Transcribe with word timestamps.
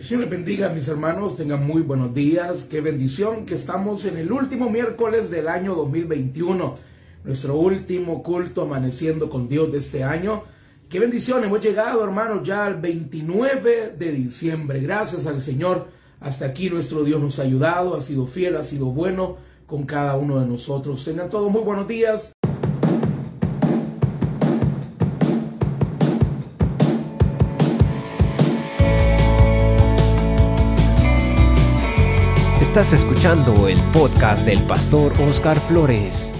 Señor 0.00 0.22
les 0.22 0.30
bendiga, 0.30 0.68
mis 0.68 0.86
hermanos. 0.86 1.36
Tengan 1.36 1.66
muy 1.66 1.82
buenos 1.82 2.14
días. 2.14 2.66
Qué 2.70 2.80
bendición 2.80 3.44
que 3.44 3.56
estamos 3.56 4.04
en 4.04 4.16
el 4.16 4.30
último 4.30 4.70
miércoles 4.70 5.28
del 5.28 5.48
año 5.48 5.74
2021. 5.74 6.74
Nuestro 7.24 7.56
último 7.56 8.22
culto 8.22 8.62
amaneciendo 8.62 9.28
con 9.28 9.48
Dios 9.48 9.72
de 9.72 9.78
este 9.78 10.04
año. 10.04 10.44
Qué 10.88 11.00
bendición. 11.00 11.42
Hemos 11.42 11.60
llegado, 11.60 12.04
hermanos, 12.04 12.46
ya 12.46 12.64
al 12.64 12.80
29 12.80 13.96
de 13.98 14.12
diciembre. 14.12 14.80
Gracias 14.80 15.26
al 15.26 15.40
Señor. 15.40 15.88
Hasta 16.20 16.46
aquí 16.46 16.70
nuestro 16.70 17.02
Dios 17.02 17.20
nos 17.20 17.40
ha 17.40 17.42
ayudado. 17.42 17.96
Ha 17.96 18.00
sido 18.00 18.28
fiel, 18.28 18.56
ha 18.56 18.62
sido 18.62 18.86
bueno 18.86 19.36
con 19.66 19.82
cada 19.82 20.16
uno 20.16 20.38
de 20.38 20.46
nosotros. 20.46 21.04
Tengan 21.04 21.28
todos 21.28 21.50
muy 21.50 21.62
buenos 21.62 21.88
días. 21.88 22.37
Estás 32.68 32.92
escuchando 32.92 33.66
el 33.66 33.80
podcast 33.94 34.44
del 34.44 34.62
pastor 34.64 35.10
Oscar 35.22 35.58
Flores. 35.58 36.30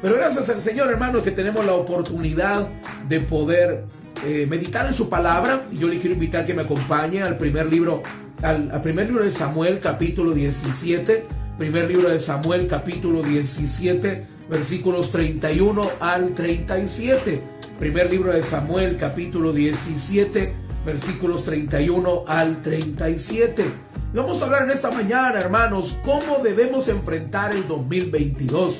Pero 0.00 0.14
gracias 0.14 0.48
al 0.48 0.62
Señor, 0.62 0.92
hermano, 0.92 1.24
que 1.24 1.32
tenemos 1.32 1.66
la 1.66 1.72
oportunidad 1.72 2.68
de 3.08 3.20
poder 3.20 3.84
eh, 4.24 4.46
meditar 4.48 4.86
en 4.86 4.94
su 4.94 5.08
palabra. 5.08 5.64
Yo 5.72 5.88
le 5.88 5.98
quiero 5.98 6.14
invitar 6.14 6.46
que 6.46 6.54
me 6.54 6.62
acompañe 6.62 7.20
al 7.20 7.36
primer 7.36 7.66
libro, 7.66 8.00
al, 8.42 8.70
al, 8.70 8.80
primer 8.80 9.06
libro 9.06 9.24
de 9.24 9.32
Samuel, 9.32 9.80
capítulo 9.80 10.30
17. 10.30 11.26
Primer 11.58 11.88
libro 11.88 12.10
de 12.10 12.20
Samuel, 12.20 12.68
capítulo 12.68 13.20
17, 13.20 14.24
versículos 14.48 15.10
31 15.10 15.82
al 15.98 16.30
37. 16.30 17.42
Primer 17.80 18.08
libro 18.08 18.32
de 18.32 18.44
Samuel, 18.44 18.96
capítulo 18.96 19.52
17, 19.52 20.54
versículos 20.86 21.44
31 21.44 22.22
al 22.28 22.62
37. 22.62 23.87
Vamos 24.14 24.40
a 24.40 24.46
hablar 24.46 24.62
en 24.62 24.70
esta 24.70 24.90
mañana, 24.90 25.38
hermanos, 25.38 25.94
cómo 26.02 26.38
debemos 26.42 26.88
enfrentar 26.88 27.52
el 27.52 27.68
2022. 27.68 28.78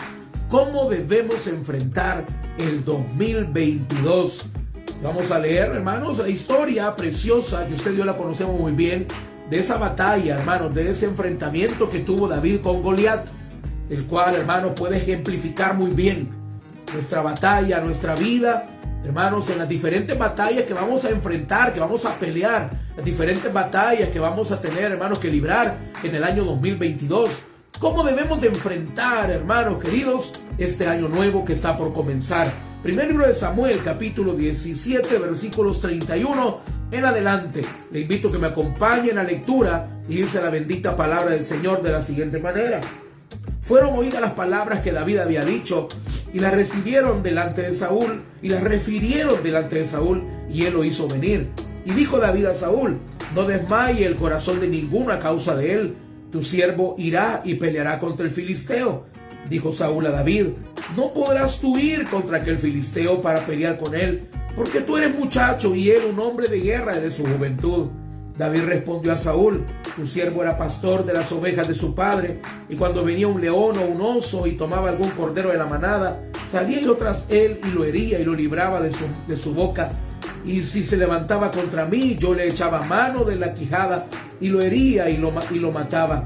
¿Cómo 0.48 0.88
debemos 0.88 1.46
enfrentar 1.46 2.24
el 2.56 2.82
2022? 2.82 4.46
Vamos 5.02 5.30
a 5.30 5.38
leer, 5.38 5.72
hermanos, 5.72 6.16
la 6.16 6.30
historia 6.30 6.96
preciosa 6.96 7.66
que 7.68 7.74
usted 7.74 7.92
y 7.92 7.98
yo 7.98 8.06
la 8.06 8.16
conocemos 8.16 8.58
muy 8.58 8.72
bien, 8.72 9.06
de 9.50 9.58
esa 9.58 9.76
batalla, 9.76 10.36
hermanos, 10.36 10.74
de 10.74 10.90
ese 10.90 11.04
enfrentamiento 11.04 11.90
que 11.90 11.98
tuvo 11.98 12.26
David 12.26 12.62
con 12.62 12.82
Goliat, 12.82 13.26
el 13.90 14.06
cual, 14.06 14.34
hermano, 14.34 14.74
puede 14.74 14.96
ejemplificar 14.96 15.74
muy 15.74 15.90
bien 15.90 16.30
nuestra 16.94 17.20
batalla, 17.20 17.82
nuestra 17.82 18.14
vida 18.14 18.66
hermanos, 19.04 19.48
en 19.50 19.58
las 19.58 19.68
diferentes 19.68 20.16
batallas 20.18 20.64
que 20.64 20.74
vamos 20.74 21.04
a 21.04 21.10
enfrentar, 21.10 21.72
que 21.72 21.80
vamos 21.80 22.04
a 22.04 22.14
pelear, 22.16 22.70
las 22.96 23.04
diferentes 23.04 23.52
batallas 23.52 24.10
que 24.10 24.18
vamos 24.18 24.50
a 24.52 24.60
tener, 24.60 24.92
hermanos, 24.92 25.18
que 25.18 25.30
librar 25.30 25.76
en 26.02 26.14
el 26.14 26.24
año 26.24 26.44
2022. 26.44 27.30
¿Cómo 27.78 28.02
debemos 28.02 28.40
de 28.40 28.48
enfrentar, 28.48 29.30
hermanos 29.30 29.82
queridos, 29.82 30.32
este 30.58 30.86
año 30.86 31.08
nuevo 31.08 31.44
que 31.44 31.52
está 31.52 31.76
por 31.76 31.92
comenzar? 31.92 32.50
Primer 32.82 33.08
libro 33.08 33.26
de 33.26 33.34
Samuel, 33.34 33.80
capítulo 33.82 34.34
17, 34.34 35.18
versículos 35.18 35.80
31 35.80 36.60
en 36.90 37.04
adelante. 37.04 37.62
Le 37.90 38.00
invito 38.00 38.28
a 38.28 38.32
que 38.32 38.38
me 38.38 38.46
acompañe 38.46 39.10
en 39.10 39.16
la 39.16 39.24
lectura 39.24 39.88
y 40.08 40.16
dice 40.16 40.40
la 40.40 40.50
bendita 40.50 40.96
palabra 40.96 41.32
del 41.32 41.44
Señor 41.44 41.82
de 41.82 41.92
la 41.92 42.02
siguiente 42.02 42.38
manera. 42.38 42.80
Fueron 43.62 43.98
oídas 43.98 44.20
las 44.20 44.32
palabras 44.32 44.80
que 44.80 44.92
David 44.92 45.18
había 45.18 45.42
dicho 45.42 45.88
y 46.32 46.38
las 46.38 46.54
recibieron 46.54 47.22
delante 47.22 47.62
de 47.62 47.72
Saúl 47.72 48.22
y 48.42 48.50
las 48.50 48.62
refirieron 48.62 49.42
delante 49.42 49.76
de 49.76 49.84
Saúl 49.84 50.22
y 50.52 50.64
él 50.64 50.74
lo 50.74 50.84
hizo 50.84 51.08
venir. 51.08 51.48
Y 51.84 51.92
dijo 51.92 52.18
David 52.18 52.46
a 52.46 52.54
Saúl, 52.54 52.98
no 53.34 53.44
desmaye 53.44 54.06
el 54.06 54.16
corazón 54.16 54.60
de 54.60 54.68
ninguna 54.68 55.18
causa 55.18 55.56
de 55.56 55.74
él, 55.74 55.94
tu 56.30 56.42
siervo 56.42 56.94
irá 56.98 57.40
y 57.44 57.54
peleará 57.54 57.98
contra 57.98 58.26
el 58.26 58.30
filisteo. 58.30 59.06
Dijo 59.48 59.72
Saúl 59.72 60.06
a 60.06 60.10
David, 60.10 60.48
no 60.96 61.12
podrás 61.12 61.58
tú 61.58 61.78
ir 61.78 62.04
contra 62.04 62.38
aquel 62.38 62.58
filisteo 62.58 63.22
para 63.22 63.40
pelear 63.40 63.78
con 63.78 63.94
él, 63.94 64.28
porque 64.54 64.80
tú 64.80 64.98
eres 64.98 65.18
muchacho 65.18 65.74
y 65.74 65.90
él 65.90 66.00
un 66.10 66.18
hombre 66.18 66.48
de 66.48 66.60
guerra 66.60 66.98
de 66.98 67.10
su 67.10 67.24
juventud. 67.24 67.88
David 68.38 68.66
respondió 68.66 69.12
a 69.12 69.16
Saúl, 69.16 69.64
tu 69.96 70.06
siervo 70.06 70.42
era 70.42 70.56
pastor 70.56 71.04
de 71.04 71.12
las 71.12 71.32
ovejas 71.32 71.66
de 71.66 71.74
su 71.74 71.92
padre, 71.92 72.38
y 72.68 72.76
cuando 72.76 73.04
venía 73.04 73.26
un 73.26 73.40
león 73.40 73.76
o 73.78 73.84
un 73.84 74.00
oso 74.00 74.46
y 74.46 74.52
tomaba 74.52 74.90
algún 74.90 75.10
cordero 75.10 75.50
de 75.50 75.58
la 75.58 75.66
manada, 75.66 76.22
salía 76.48 76.80
yo 76.80 76.94
tras 76.94 77.26
él 77.30 77.58
y 77.64 77.74
lo 77.76 77.84
hería 77.84 78.20
y 78.20 78.24
lo 78.24 78.34
libraba 78.34 78.80
de 78.80 79.36
su, 79.36 79.52
boca. 79.52 79.90
Y 80.46 80.62
si 80.62 80.84
se 80.84 80.96
levantaba 80.96 81.50
contra 81.50 81.84
mí, 81.84 82.16
yo 82.16 82.32
le 82.32 82.46
echaba 82.46 82.80
mano 82.82 83.24
de 83.24 83.34
la 83.34 83.52
quijada 83.52 84.06
y 84.40 84.48
lo 84.48 84.62
hería 84.62 85.10
y 85.10 85.16
lo, 85.16 85.32
y 85.50 85.58
lo 85.58 85.72
mataba. 85.72 86.22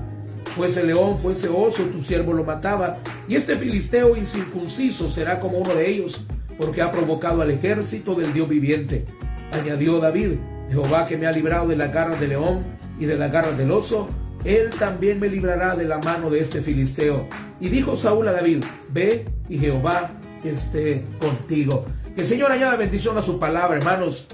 Fuese 0.55 0.85
león, 0.85 1.17
fuese 1.17 1.49
oso, 1.49 1.83
tu 1.85 2.05
siervo 2.05 2.35
lo 2.35 2.45
mataba. 2.45 2.99
Y 3.27 3.37
este 3.37 3.57
filisteo 3.57 4.19
incircunciso 4.19 5.11
será 5.11 5.41
como 5.41 5.57
uno 5.57 5.75
de 5.75 5.91
ellos, 5.91 6.23
porque 6.59 6.83
ha 6.83 6.91
provocado 6.91 7.41
al 7.41 7.51
ejército 7.51 8.15
del 8.15 8.35
Dios 8.35 8.51
viviente. 8.51 9.07
Añadió 9.51 9.99
David, 9.99 10.33
Jehová 10.71 11.07
que 11.07 11.17
me 11.17 11.27
ha 11.27 11.33
librado 11.33 11.69
de 11.69 11.77
la 11.77 11.89
garra 11.89 12.17
del 12.17 12.31
león 12.31 12.63
y 12.99 13.07
de 13.07 13.17
la 13.17 13.29
garra 13.29 13.53
del 13.53 13.71
oso, 13.71 14.09
él 14.45 14.71
también 14.71 15.21
me 15.21 15.29
librará 15.29 15.77
de 15.77 15.85
la 15.85 15.99
mano 15.99 16.31
de 16.31 16.41
este 16.41 16.61
filisteo. 16.61 17.29
Y 17.61 17.69
dijo 17.69 17.97
Saúl 17.97 18.29
a 18.29 18.33
David, 18.33 18.65
ve 18.91 19.25
y 19.49 19.59
Jehová 19.59 20.11
esté 20.45 21.05
contigo. 21.21 21.85
Que 22.15 22.23
el 22.23 22.27
Señor 22.27 22.53
añada 22.53 22.77
bendición 22.77 23.17
a 23.19 23.23
su 23.23 23.39
palabra, 23.39 23.77
hermanos. 23.77 24.27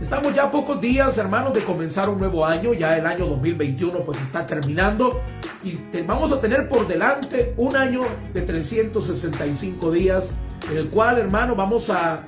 Estamos 0.00 0.34
ya 0.34 0.50
pocos 0.50 0.78
días, 0.80 1.16
hermanos, 1.16 1.54
de 1.54 1.62
comenzar 1.62 2.10
un 2.10 2.18
nuevo 2.18 2.44
año. 2.44 2.74
Ya 2.74 2.98
el 2.98 3.06
año 3.06 3.26
2021 3.26 4.00
pues 4.00 4.20
está 4.20 4.46
terminando. 4.46 5.20
Y 5.64 5.78
vamos 6.06 6.32
a 6.32 6.40
tener 6.40 6.68
por 6.68 6.86
delante 6.86 7.54
un 7.56 7.76
año 7.76 8.02
de 8.34 8.42
365 8.42 9.90
días, 9.90 10.28
en 10.70 10.76
el 10.76 10.88
cual, 10.88 11.18
hermano, 11.18 11.56
vamos 11.56 11.88
a 11.90 12.20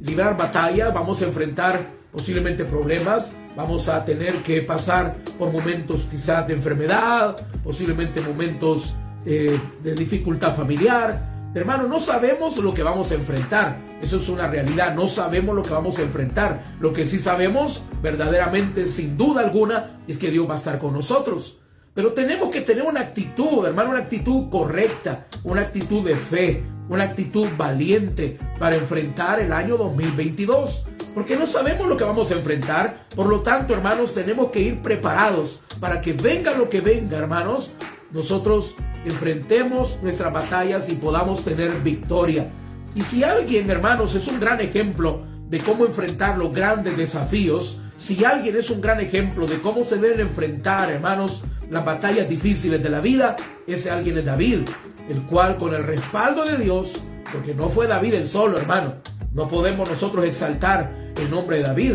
librar 0.00 0.36
batallas, 0.36 0.92
vamos 0.92 1.22
a 1.22 1.26
enfrentar 1.26 1.80
posiblemente 2.14 2.64
problemas, 2.64 3.34
vamos 3.56 3.88
a 3.88 4.04
tener 4.04 4.36
que 4.36 4.62
pasar 4.62 5.16
por 5.36 5.52
momentos 5.52 6.02
quizás 6.08 6.46
de 6.46 6.54
enfermedad, 6.54 7.36
posiblemente 7.64 8.20
momentos 8.20 8.94
eh, 9.26 9.58
de 9.82 9.94
dificultad 9.94 10.54
familiar. 10.54 11.50
Hermano, 11.54 11.88
no 11.88 11.98
sabemos 11.98 12.56
lo 12.58 12.72
que 12.72 12.84
vamos 12.84 13.10
a 13.10 13.14
enfrentar. 13.14 13.76
Eso 14.00 14.18
es 14.18 14.28
una 14.28 14.46
realidad. 14.46 14.94
No 14.94 15.08
sabemos 15.08 15.56
lo 15.56 15.62
que 15.62 15.70
vamos 15.70 15.98
a 15.98 16.02
enfrentar. 16.02 16.62
Lo 16.80 16.92
que 16.92 17.04
sí 17.04 17.18
sabemos, 17.18 17.82
verdaderamente, 18.00 18.86
sin 18.86 19.16
duda 19.16 19.42
alguna, 19.42 20.00
es 20.06 20.18
que 20.18 20.30
Dios 20.30 20.48
va 20.48 20.54
a 20.54 20.58
estar 20.58 20.78
con 20.78 20.92
nosotros. 20.92 21.58
Pero 21.94 22.12
tenemos 22.12 22.50
que 22.50 22.60
tener 22.60 22.84
una 22.84 23.00
actitud, 23.00 23.66
hermano, 23.66 23.90
una 23.90 24.00
actitud 24.00 24.48
correcta, 24.50 25.26
una 25.44 25.62
actitud 25.62 26.04
de 26.04 26.14
fe, 26.14 26.64
una 26.88 27.04
actitud 27.04 27.46
valiente 27.56 28.36
para 28.58 28.76
enfrentar 28.76 29.40
el 29.40 29.52
año 29.52 29.76
2022 29.76 30.84
porque 31.14 31.36
no 31.36 31.46
sabemos 31.46 31.86
lo 31.86 31.96
que 31.96 32.04
vamos 32.04 32.30
a 32.30 32.34
enfrentar. 32.34 33.06
Por 33.14 33.26
lo 33.26 33.40
tanto, 33.40 33.72
hermanos, 33.72 34.12
tenemos 34.12 34.50
que 34.50 34.60
ir 34.60 34.82
preparados 34.82 35.60
para 35.80 36.00
que 36.00 36.12
venga 36.12 36.52
lo 36.54 36.68
que 36.68 36.80
venga, 36.80 37.18
hermanos. 37.18 37.70
Nosotros 38.10 38.74
enfrentemos 39.04 39.98
nuestras 40.02 40.32
batallas 40.32 40.88
y 40.88 40.94
podamos 40.96 41.44
tener 41.44 41.70
victoria. 41.82 42.48
Y 42.94 43.02
si 43.02 43.24
alguien, 43.24 43.70
hermanos, 43.70 44.14
es 44.14 44.26
un 44.26 44.40
gran 44.40 44.60
ejemplo 44.60 45.22
de 45.48 45.58
cómo 45.58 45.86
enfrentar 45.86 46.36
los 46.36 46.52
grandes 46.52 46.96
desafíos, 46.96 47.78
si 47.96 48.24
alguien 48.24 48.56
es 48.56 48.70
un 48.70 48.80
gran 48.80 49.00
ejemplo 49.00 49.46
de 49.46 49.60
cómo 49.60 49.84
se 49.84 49.96
deben 49.96 50.20
enfrentar, 50.20 50.90
hermanos, 50.90 51.42
las 51.70 51.84
batallas 51.84 52.28
difíciles 52.28 52.82
de 52.82 52.88
la 52.88 53.00
vida, 53.00 53.36
ese 53.66 53.90
alguien 53.90 54.18
es 54.18 54.24
David, 54.24 54.60
el 55.08 55.22
cual 55.22 55.56
con 55.56 55.74
el 55.74 55.84
respaldo 55.84 56.44
de 56.44 56.58
Dios, 56.58 56.92
porque 57.32 57.54
no 57.54 57.68
fue 57.68 57.86
David 57.86 58.14
el 58.14 58.28
solo, 58.28 58.58
hermano, 58.58 58.94
no 59.32 59.48
podemos 59.48 59.88
nosotros 59.88 60.24
exaltar 60.24 61.03
el 61.20 61.30
nombre 61.30 61.58
de 61.58 61.62
David. 61.64 61.94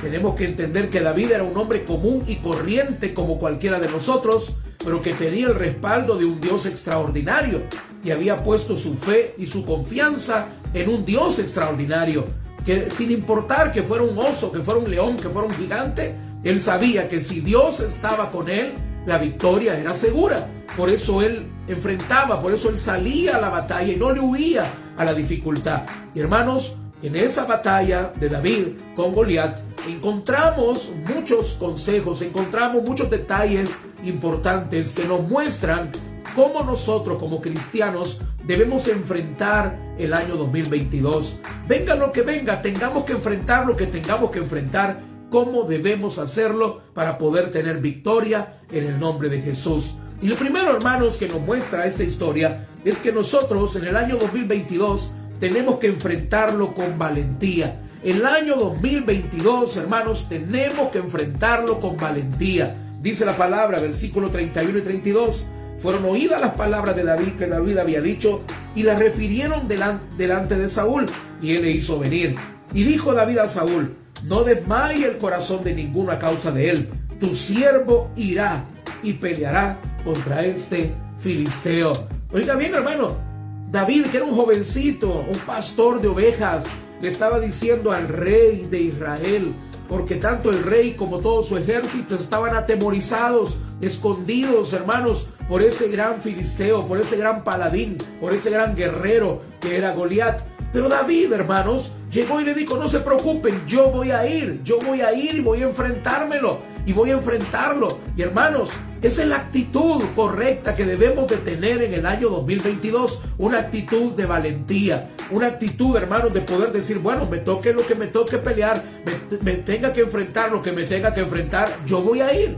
Tenemos 0.00 0.34
que 0.34 0.46
entender 0.46 0.90
que 0.90 1.00
David 1.00 1.32
era 1.32 1.44
un 1.44 1.56
hombre 1.56 1.84
común 1.84 2.22
y 2.26 2.36
corriente 2.36 3.14
como 3.14 3.38
cualquiera 3.38 3.78
de 3.78 3.88
nosotros, 3.88 4.54
pero 4.84 5.00
que 5.00 5.12
tenía 5.12 5.46
el 5.46 5.54
respaldo 5.54 6.16
de 6.16 6.24
un 6.24 6.40
Dios 6.40 6.66
extraordinario 6.66 7.60
y 8.04 8.10
había 8.10 8.42
puesto 8.42 8.76
su 8.76 8.94
fe 8.94 9.34
y 9.38 9.46
su 9.46 9.64
confianza 9.64 10.48
en 10.74 10.88
un 10.88 11.04
Dios 11.04 11.38
extraordinario, 11.38 12.24
que 12.66 12.90
sin 12.90 13.10
importar 13.10 13.70
que 13.70 13.82
fuera 13.82 14.02
un 14.04 14.18
oso, 14.18 14.50
que 14.50 14.60
fuera 14.60 14.80
un 14.80 14.90
león, 14.90 15.16
que 15.16 15.28
fuera 15.28 15.46
un 15.46 15.54
gigante, 15.54 16.14
él 16.42 16.60
sabía 16.60 17.08
que 17.08 17.20
si 17.20 17.40
Dios 17.40 17.80
estaba 17.80 18.30
con 18.30 18.48
él, 18.48 18.72
la 19.06 19.18
victoria 19.18 19.78
era 19.78 19.94
segura. 19.94 20.48
Por 20.76 20.90
eso 20.90 21.22
él 21.22 21.46
enfrentaba, 21.68 22.40
por 22.40 22.52
eso 22.52 22.70
él 22.70 22.78
salía 22.78 23.36
a 23.36 23.40
la 23.40 23.50
batalla 23.50 23.92
y 23.92 23.96
no 23.96 24.10
le 24.10 24.20
huía 24.20 24.64
a 24.96 25.04
la 25.04 25.12
dificultad. 25.12 25.82
Y 26.14 26.20
hermanos, 26.20 26.74
en 27.02 27.16
esa 27.16 27.44
batalla 27.44 28.12
de 28.18 28.28
David 28.28 28.68
con 28.94 29.12
Goliat 29.12 29.58
encontramos 29.88 30.90
muchos 31.14 31.56
consejos, 31.58 32.22
encontramos 32.22 32.88
muchos 32.88 33.10
detalles 33.10 33.76
importantes 34.04 34.92
que 34.92 35.04
nos 35.04 35.28
muestran 35.28 35.90
cómo 36.34 36.62
nosotros 36.62 37.18
como 37.18 37.40
cristianos 37.40 38.20
debemos 38.44 38.88
enfrentar 38.88 39.76
el 39.98 40.14
año 40.14 40.36
2022. 40.36 41.38
Venga 41.68 41.94
lo 41.94 42.12
que 42.12 42.22
venga, 42.22 42.62
tengamos 42.62 43.04
que 43.04 43.12
enfrentar 43.12 43.66
lo 43.66 43.76
que 43.76 43.86
tengamos 43.86 44.30
que 44.30 44.38
enfrentar 44.38 45.00
cómo 45.30 45.64
debemos 45.64 46.18
hacerlo 46.18 46.82
para 46.94 47.18
poder 47.18 47.50
tener 47.50 47.78
victoria 47.78 48.60
en 48.70 48.84
el 48.84 49.00
nombre 49.00 49.28
de 49.28 49.40
Jesús. 49.40 49.94
Y 50.20 50.28
lo 50.28 50.36
primero, 50.36 50.76
hermanos, 50.76 51.16
que 51.16 51.26
nos 51.26 51.40
muestra 51.40 51.86
esta 51.86 52.04
historia 52.04 52.66
es 52.84 52.98
que 52.98 53.10
nosotros 53.10 53.74
en 53.76 53.86
el 53.86 53.96
año 53.96 54.16
2022 54.18 55.10
tenemos 55.42 55.80
que 55.80 55.88
enfrentarlo 55.88 56.72
con 56.72 56.96
valentía. 56.96 57.80
El 58.04 58.24
año 58.24 58.54
2022, 58.54 59.76
hermanos, 59.76 60.28
tenemos 60.28 60.90
que 60.92 60.98
enfrentarlo 60.98 61.80
con 61.80 61.96
valentía. 61.96 62.76
Dice 63.00 63.26
la 63.26 63.36
palabra, 63.36 63.80
versículo 63.80 64.28
31 64.28 64.78
y 64.78 64.82
32. 64.82 65.44
Fueron 65.80 66.04
oídas 66.04 66.40
las 66.40 66.54
palabras 66.54 66.94
de 66.94 67.02
David 67.02 67.32
que 67.36 67.48
David 67.48 67.78
había 67.78 68.00
dicho 68.00 68.42
y 68.76 68.84
las 68.84 69.00
refirieron 69.00 69.66
delante 69.66 70.56
de 70.56 70.70
Saúl 70.70 71.06
y 71.42 71.56
él 71.56 71.62
le 71.62 71.72
hizo 71.72 71.98
venir. 71.98 72.36
Y 72.72 72.84
dijo 72.84 73.12
David 73.12 73.38
a 73.38 73.48
Saúl, 73.48 73.96
no 74.22 74.44
desmaye 74.44 75.08
el 75.08 75.18
corazón 75.18 75.64
de 75.64 75.74
ninguno 75.74 76.12
a 76.12 76.20
causa 76.20 76.52
de 76.52 76.70
él. 76.70 76.88
Tu 77.18 77.34
siervo 77.34 78.12
irá 78.14 78.64
y 79.02 79.14
peleará 79.14 79.76
contra 80.04 80.44
este 80.44 80.94
filisteo. 81.18 82.06
Oiga 82.30 82.54
bien, 82.54 82.76
hermano, 82.76 83.31
David, 83.72 84.08
que 84.08 84.18
era 84.18 84.26
un 84.26 84.36
jovencito, 84.36 85.24
un 85.26 85.38
pastor 85.46 86.02
de 86.02 86.08
ovejas, 86.08 86.66
le 87.00 87.08
estaba 87.08 87.40
diciendo 87.40 87.90
al 87.90 88.06
rey 88.06 88.66
de 88.70 88.82
Israel, 88.82 89.54
porque 89.88 90.16
tanto 90.16 90.50
el 90.50 90.62
rey 90.62 90.92
como 90.92 91.20
todo 91.20 91.42
su 91.42 91.56
ejército 91.56 92.14
estaban 92.14 92.54
atemorizados, 92.54 93.56
escondidos, 93.80 94.74
hermanos, 94.74 95.26
por 95.48 95.62
ese 95.62 95.88
gran 95.88 96.20
filisteo, 96.20 96.86
por 96.86 97.00
ese 97.00 97.16
gran 97.16 97.44
paladín, 97.44 97.96
por 98.20 98.34
ese 98.34 98.50
gran 98.50 98.76
guerrero 98.76 99.40
que 99.58 99.78
era 99.78 99.94
Goliat. 99.94 100.42
Pero 100.74 100.90
David, 100.90 101.32
hermanos, 101.32 101.90
llegó 102.12 102.40
y 102.40 102.44
le 102.44 102.54
dijo, 102.54 102.76
no 102.76 102.88
se 102.88 103.00
preocupen, 103.00 103.54
yo 103.66 103.88
voy 103.90 104.10
a 104.10 104.26
ir, 104.26 104.62
yo 104.62 104.78
voy 104.78 105.00
a 105.00 105.12
ir 105.14 105.34
y 105.34 105.40
voy 105.40 105.62
a 105.62 105.66
enfrentármelo 105.66 106.58
y 106.84 106.92
voy 106.92 107.10
a 107.10 107.14
enfrentarlo. 107.14 107.98
Y 108.16 108.22
hermanos, 108.22 108.70
esa 109.00 109.22
es 109.22 109.28
la 109.28 109.36
actitud 109.36 110.02
correcta 110.14 110.74
que 110.74 110.84
debemos 110.84 111.28
de 111.28 111.38
tener 111.38 111.82
en 111.82 111.94
el 111.94 112.06
año 112.06 112.28
2022, 112.28 113.20
una 113.38 113.60
actitud 113.60 114.12
de 114.12 114.26
valentía, 114.26 115.08
una 115.30 115.46
actitud, 115.48 115.96
hermanos, 115.96 116.34
de 116.34 116.42
poder 116.42 116.72
decir, 116.72 116.98
bueno, 116.98 117.26
me 117.26 117.38
toque 117.38 117.72
lo 117.72 117.86
que 117.86 117.94
me 117.94 118.08
toque 118.08 118.38
pelear, 118.38 118.82
me, 119.04 119.38
me 119.38 119.56
tenga 119.58 119.92
que 119.92 120.02
enfrentar 120.02 120.52
lo 120.52 120.62
que 120.62 120.72
me 120.72 120.84
tenga 120.84 121.14
que 121.14 121.20
enfrentar, 121.20 121.70
yo 121.86 122.00
voy 122.02 122.20
a 122.20 122.32
ir. 122.34 122.56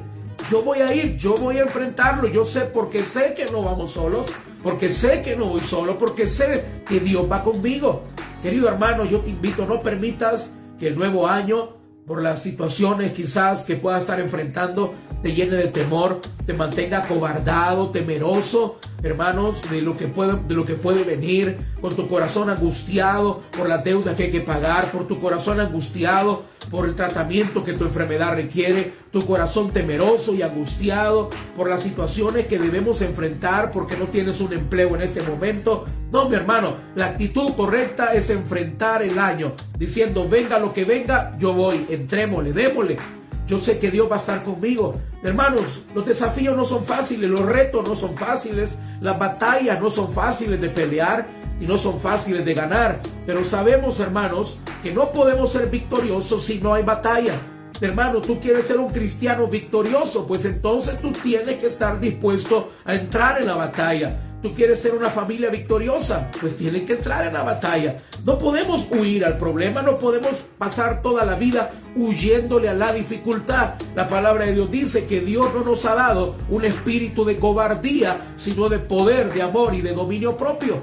Yo 0.50 0.60
voy 0.60 0.80
a 0.80 0.94
ir, 0.94 1.16
yo 1.16 1.34
voy 1.36 1.56
a 1.56 1.62
enfrentarlo, 1.62 2.28
yo 2.28 2.44
sé 2.44 2.62
porque 2.62 3.02
sé 3.02 3.32
que 3.34 3.46
no 3.46 3.62
vamos 3.62 3.92
solos, 3.92 4.26
porque 4.62 4.90
sé 4.90 5.22
que 5.22 5.36
no 5.36 5.46
voy 5.46 5.60
solo, 5.60 5.96
porque 5.96 6.28
sé 6.28 6.64
que 6.86 7.00
Dios 7.00 7.30
va 7.30 7.42
conmigo. 7.42 8.02
Querido 8.44 8.68
hermano, 8.68 9.06
yo 9.06 9.20
te 9.20 9.30
invito, 9.30 9.64
no 9.64 9.80
permitas 9.80 10.50
que 10.78 10.88
el 10.88 10.96
nuevo 10.96 11.26
año, 11.26 11.78
por 12.06 12.20
las 12.20 12.42
situaciones 12.42 13.12
quizás 13.12 13.62
que 13.62 13.76
puedas 13.76 14.02
estar 14.02 14.20
enfrentando, 14.20 14.92
te 15.24 15.34
llene 15.34 15.56
de 15.56 15.68
temor, 15.68 16.20
te 16.44 16.52
mantenga 16.52 17.00
cobardado, 17.00 17.88
temeroso, 17.88 18.78
hermanos, 19.02 19.58
de 19.70 19.80
lo 19.80 19.96
que 19.96 20.06
puede, 20.06 20.38
de 20.46 20.54
lo 20.54 20.66
que 20.66 20.74
puede 20.74 21.02
venir, 21.02 21.56
con 21.80 21.96
tu 21.96 22.06
corazón 22.08 22.50
angustiado 22.50 23.40
por 23.56 23.66
la 23.66 23.78
deuda 23.78 24.14
que 24.14 24.24
hay 24.24 24.30
que 24.30 24.42
pagar, 24.42 24.90
por 24.90 25.08
tu 25.08 25.18
corazón 25.18 25.60
angustiado 25.60 26.42
por 26.70 26.86
el 26.86 26.94
tratamiento 26.94 27.64
que 27.64 27.72
tu 27.72 27.84
enfermedad 27.84 28.34
requiere, 28.34 28.92
tu 29.10 29.24
corazón 29.24 29.70
temeroso 29.70 30.34
y 30.34 30.42
angustiado 30.42 31.30
por 31.56 31.70
las 31.70 31.82
situaciones 31.82 32.46
que 32.46 32.58
debemos 32.58 33.00
enfrentar 33.00 33.70
porque 33.70 33.96
no 33.96 34.04
tienes 34.04 34.42
un 34.42 34.52
empleo 34.52 34.94
en 34.94 35.00
este 35.00 35.22
momento. 35.22 35.86
No, 36.12 36.28
mi 36.28 36.36
hermano, 36.36 36.74
la 36.96 37.06
actitud 37.06 37.54
correcta 37.56 38.12
es 38.12 38.28
enfrentar 38.28 39.02
el 39.02 39.18
año 39.18 39.54
diciendo, 39.78 40.28
venga 40.28 40.58
lo 40.58 40.74
que 40.74 40.84
venga, 40.84 41.34
yo 41.38 41.54
voy, 41.54 41.86
entrémosle, 41.88 42.52
démosle. 42.52 42.96
Yo 43.46 43.60
sé 43.60 43.78
que 43.78 43.90
Dios 43.90 44.10
va 44.10 44.16
a 44.16 44.18
estar 44.18 44.42
conmigo. 44.42 44.94
Hermanos, 45.22 45.84
los 45.94 46.06
desafíos 46.06 46.56
no 46.56 46.64
son 46.64 46.84
fáciles, 46.84 47.28
los 47.28 47.44
retos 47.44 47.86
no 47.86 47.94
son 47.94 48.16
fáciles, 48.16 48.78
las 49.00 49.18
batallas 49.18 49.80
no 49.80 49.90
son 49.90 50.10
fáciles 50.10 50.60
de 50.60 50.68
pelear 50.68 51.26
y 51.60 51.66
no 51.66 51.76
son 51.76 52.00
fáciles 52.00 52.44
de 52.44 52.54
ganar. 52.54 53.00
Pero 53.26 53.44
sabemos, 53.44 54.00
hermanos, 54.00 54.58
que 54.82 54.92
no 54.92 55.12
podemos 55.12 55.52
ser 55.52 55.68
victoriosos 55.68 56.44
si 56.44 56.58
no 56.58 56.72
hay 56.72 56.82
batalla. 56.82 57.34
Hermano, 57.80 58.20
tú 58.20 58.40
quieres 58.40 58.66
ser 58.66 58.78
un 58.78 58.88
cristiano 58.88 59.46
victorioso, 59.46 60.26
pues 60.26 60.44
entonces 60.44 61.00
tú 61.00 61.12
tienes 61.12 61.58
que 61.58 61.66
estar 61.66 62.00
dispuesto 62.00 62.70
a 62.84 62.94
entrar 62.94 63.40
en 63.40 63.48
la 63.48 63.56
batalla. 63.56 64.33
Tú 64.44 64.52
quieres 64.52 64.78
ser 64.78 64.94
una 64.94 65.08
familia 65.08 65.48
victoriosa, 65.48 66.30
pues 66.38 66.58
tienes 66.58 66.82
que 66.82 66.92
entrar 66.92 67.26
en 67.26 67.32
la 67.32 67.42
batalla. 67.42 68.02
No 68.26 68.38
podemos 68.38 68.86
huir 68.90 69.24
al 69.24 69.38
problema, 69.38 69.80
no 69.80 69.98
podemos 69.98 70.32
pasar 70.58 71.00
toda 71.00 71.24
la 71.24 71.34
vida 71.34 71.70
huyéndole 71.96 72.68
a 72.68 72.74
la 72.74 72.92
dificultad. 72.92 73.76
La 73.96 74.06
palabra 74.06 74.44
de 74.44 74.52
Dios 74.52 74.70
dice 74.70 75.06
que 75.06 75.22
Dios 75.22 75.48
no 75.54 75.64
nos 75.64 75.86
ha 75.86 75.94
dado 75.94 76.36
un 76.50 76.66
espíritu 76.66 77.24
de 77.24 77.38
cobardía, 77.38 78.34
sino 78.36 78.68
de 78.68 78.80
poder, 78.80 79.32
de 79.32 79.40
amor 79.40 79.74
y 79.74 79.80
de 79.80 79.94
dominio 79.94 80.36
propio. 80.36 80.82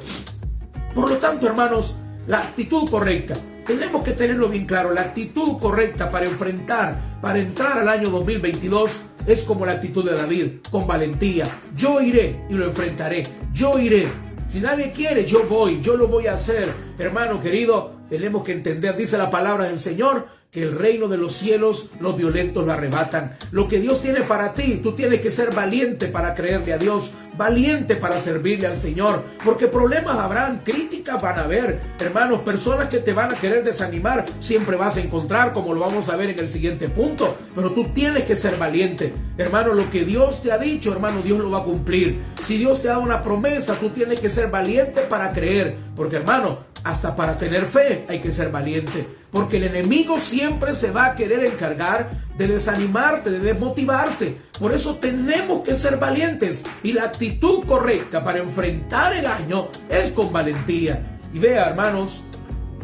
Por 0.95 1.11
lo 1.11 1.17
tanto, 1.17 1.45
hermanos, 1.45 1.95
la 2.25 2.39
actitud 2.39 2.89
correcta, 2.89 3.35
tenemos 3.67 4.03
que 4.03 4.13
tenerlo 4.13 4.49
bien 4.49 4.65
claro, 4.65 4.91
la 4.91 5.01
actitud 5.01 5.59
correcta 5.59 6.09
para 6.09 6.25
enfrentar, 6.25 6.99
para 7.21 7.37
entrar 7.37 7.77
al 7.77 7.89
año 7.89 8.09
2022 8.09 8.89
es 9.25 9.43
como 9.43 9.65
la 9.65 9.73
actitud 9.73 10.03
de 10.09 10.15
David, 10.15 10.47
con 10.69 10.87
valentía. 10.87 11.45
Yo 11.75 12.01
iré 12.01 12.45
y 12.49 12.53
lo 12.53 12.65
enfrentaré. 12.65 13.23
Yo 13.53 13.79
iré. 13.79 14.07
Si 14.47 14.59
nadie 14.59 14.91
quiere, 14.91 15.25
yo 15.25 15.45
voy, 15.47 15.79
yo 15.81 15.95
lo 15.95 16.07
voy 16.07 16.27
a 16.27 16.33
hacer. 16.33 16.67
Hermano 16.99 17.39
querido, 17.39 17.93
tenemos 18.09 18.43
que 18.43 18.51
entender, 18.51 18.97
dice 18.97 19.17
la 19.17 19.31
palabra 19.31 19.65
del 19.65 19.79
Señor, 19.79 20.27
que 20.51 20.63
el 20.63 20.77
reino 20.77 21.07
de 21.07 21.17
los 21.17 21.31
cielos 21.31 21.87
los 22.01 22.17
violentos 22.17 22.65
lo 22.65 22.73
arrebatan. 22.73 23.37
Lo 23.51 23.69
que 23.69 23.79
Dios 23.79 24.01
tiene 24.01 24.21
para 24.21 24.51
ti, 24.51 24.81
tú 24.83 24.91
tienes 24.91 25.21
que 25.21 25.31
ser 25.31 25.55
valiente 25.55 26.07
para 26.07 26.33
creerle 26.33 26.73
a 26.73 26.77
Dios, 26.77 27.09
valiente 27.37 27.95
para 27.95 28.19
servirle 28.19 28.67
al 28.67 28.75
Señor, 28.75 29.23
porque 29.45 29.67
problemas 29.67 30.17
habrán, 30.17 30.59
críticas 30.59 31.21
van 31.21 31.39
a 31.39 31.43
haber, 31.43 31.79
hermanos, 32.01 32.41
personas 32.41 32.89
que 32.89 32.99
te 32.99 33.13
van 33.13 33.33
a 33.33 33.37
querer 33.37 33.63
desanimar, 33.63 34.25
siempre 34.41 34.75
vas 34.75 34.97
a 34.97 34.99
encontrar, 34.99 35.53
como 35.53 35.73
lo 35.73 35.79
vamos 35.79 36.09
a 36.09 36.17
ver 36.17 36.31
en 36.31 36.39
el 36.39 36.49
siguiente 36.49 36.89
punto, 36.89 37.37
pero 37.55 37.71
tú 37.71 37.85
tienes 37.93 38.25
que 38.25 38.35
ser 38.35 38.57
valiente, 38.57 39.13
hermano, 39.37 39.73
lo 39.73 39.89
que 39.89 40.03
Dios 40.03 40.43
te 40.43 40.51
ha 40.51 40.57
dicho, 40.57 40.91
hermano, 40.91 41.21
Dios 41.21 41.39
lo 41.39 41.51
va 41.51 41.59
a 41.59 41.63
cumplir. 41.63 42.19
Si 42.45 42.57
Dios 42.57 42.81
te 42.81 42.89
dado 42.89 42.99
una 42.99 43.23
promesa, 43.23 43.75
tú 43.75 43.91
tienes 43.91 44.19
que 44.19 44.29
ser 44.29 44.49
valiente 44.49 44.99
para 45.09 45.31
creer, 45.31 45.77
porque 45.95 46.17
hermano, 46.17 46.70
hasta 46.83 47.15
para 47.15 47.37
tener 47.37 47.61
fe 47.63 48.05
hay 48.07 48.19
que 48.19 48.31
ser 48.31 48.51
valiente. 48.51 49.05
Porque 49.31 49.57
el 49.57 49.63
enemigo 49.63 50.19
siempre 50.19 50.73
se 50.75 50.91
va 50.91 51.07
a 51.07 51.15
querer 51.15 51.45
encargar 51.45 52.09
de 52.37 52.47
desanimarte, 52.47 53.29
de 53.29 53.39
desmotivarte. 53.39 54.37
Por 54.59 54.73
eso 54.73 54.95
tenemos 54.95 55.63
que 55.63 55.75
ser 55.75 55.97
valientes. 55.97 56.63
Y 56.83 56.93
la 56.93 57.03
actitud 57.03 57.63
correcta 57.65 58.23
para 58.23 58.39
enfrentar 58.39 59.13
el 59.13 59.25
año 59.25 59.69
es 59.89 60.11
con 60.11 60.33
valentía. 60.33 61.01
Y 61.33 61.39
vea, 61.39 61.69
hermanos, 61.69 62.21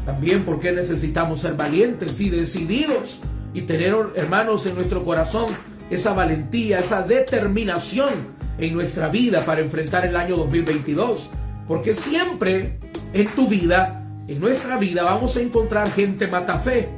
también 0.05 0.43
porque 0.43 0.71
necesitamos 0.71 1.41
ser 1.41 1.55
valientes 1.55 2.19
y 2.21 2.29
decididos. 2.29 3.19
Y 3.53 3.63
tener, 3.63 3.95
hermanos, 4.15 4.65
en 4.67 4.75
nuestro 4.75 5.03
corazón 5.03 5.47
esa 5.89 6.13
valentía, 6.13 6.79
esa 6.79 7.01
determinación 7.01 8.09
en 8.57 8.73
nuestra 8.73 9.09
vida 9.09 9.43
para 9.43 9.61
enfrentar 9.61 10.05
el 10.05 10.15
año 10.15 10.37
2022. 10.37 11.29
Porque 11.67 11.93
siempre 11.93 12.77
en 13.13 13.27
tu 13.29 13.47
vida, 13.47 14.03
en 14.27 14.39
nuestra 14.39 14.77
vida, 14.77 15.03
vamos 15.03 15.37
a 15.37 15.41
encontrar 15.41 15.91
gente 15.91 16.27
matafé, 16.27 16.89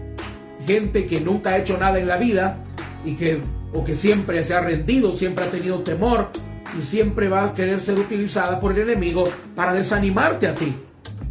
gente 0.65 1.05
que 1.05 1.19
nunca 1.21 1.51
ha 1.51 1.57
hecho 1.57 1.77
nada 1.77 1.99
en 1.99 2.07
la 2.07 2.17
vida 2.17 2.57
y 3.05 3.15
que 3.15 3.41
o 3.73 3.85
que 3.85 3.95
siempre 3.95 4.43
se 4.43 4.53
ha 4.53 4.61
rendido, 4.61 5.15
siempre 5.15 5.45
ha 5.45 5.51
tenido 5.51 5.81
temor 5.81 6.29
y 6.77 6.81
siempre 6.81 7.29
va 7.29 7.45
a 7.45 7.53
querer 7.53 7.79
ser 7.79 7.99
utilizada 7.99 8.59
por 8.59 8.71
el 8.73 8.89
enemigo 8.89 9.25
para 9.55 9.73
desanimarte 9.73 10.47
a 10.47 10.55
ti. 10.55 10.73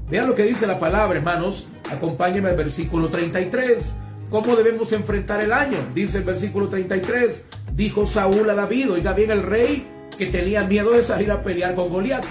Vean 0.09 0.29
lo 0.29 0.35
que 0.35 0.45
dice 0.45 0.67
la 0.67 0.79
palabra, 0.79 1.19
hermanos. 1.19 1.69
Acompáñenme 1.91 2.51
al 2.51 2.57
versículo 2.57 3.09
33. 3.09 3.95
¿Cómo 4.31 4.57
debemos 4.57 4.93
enfrentar 4.93 5.43
el 5.43 5.53
año? 5.53 5.79
Dice 5.95 6.19
el 6.19 6.25
versículo 6.25 6.69
33. 6.69 7.47
Dijo 7.75 8.07
Saúl 8.07 8.49
a 8.51 8.55
David, 8.55 8.93
oiga 8.93 9.13
bien 9.13 9.31
el 9.31 9.43
rey 9.43 9.87
que 10.17 10.27
tenía 10.27 10.65
miedo 10.65 10.93
de 10.93 11.03
salir 11.03 11.31
a 11.31 11.43
pelear 11.43 11.75
con 11.75 11.91
Goliat. 11.91 12.25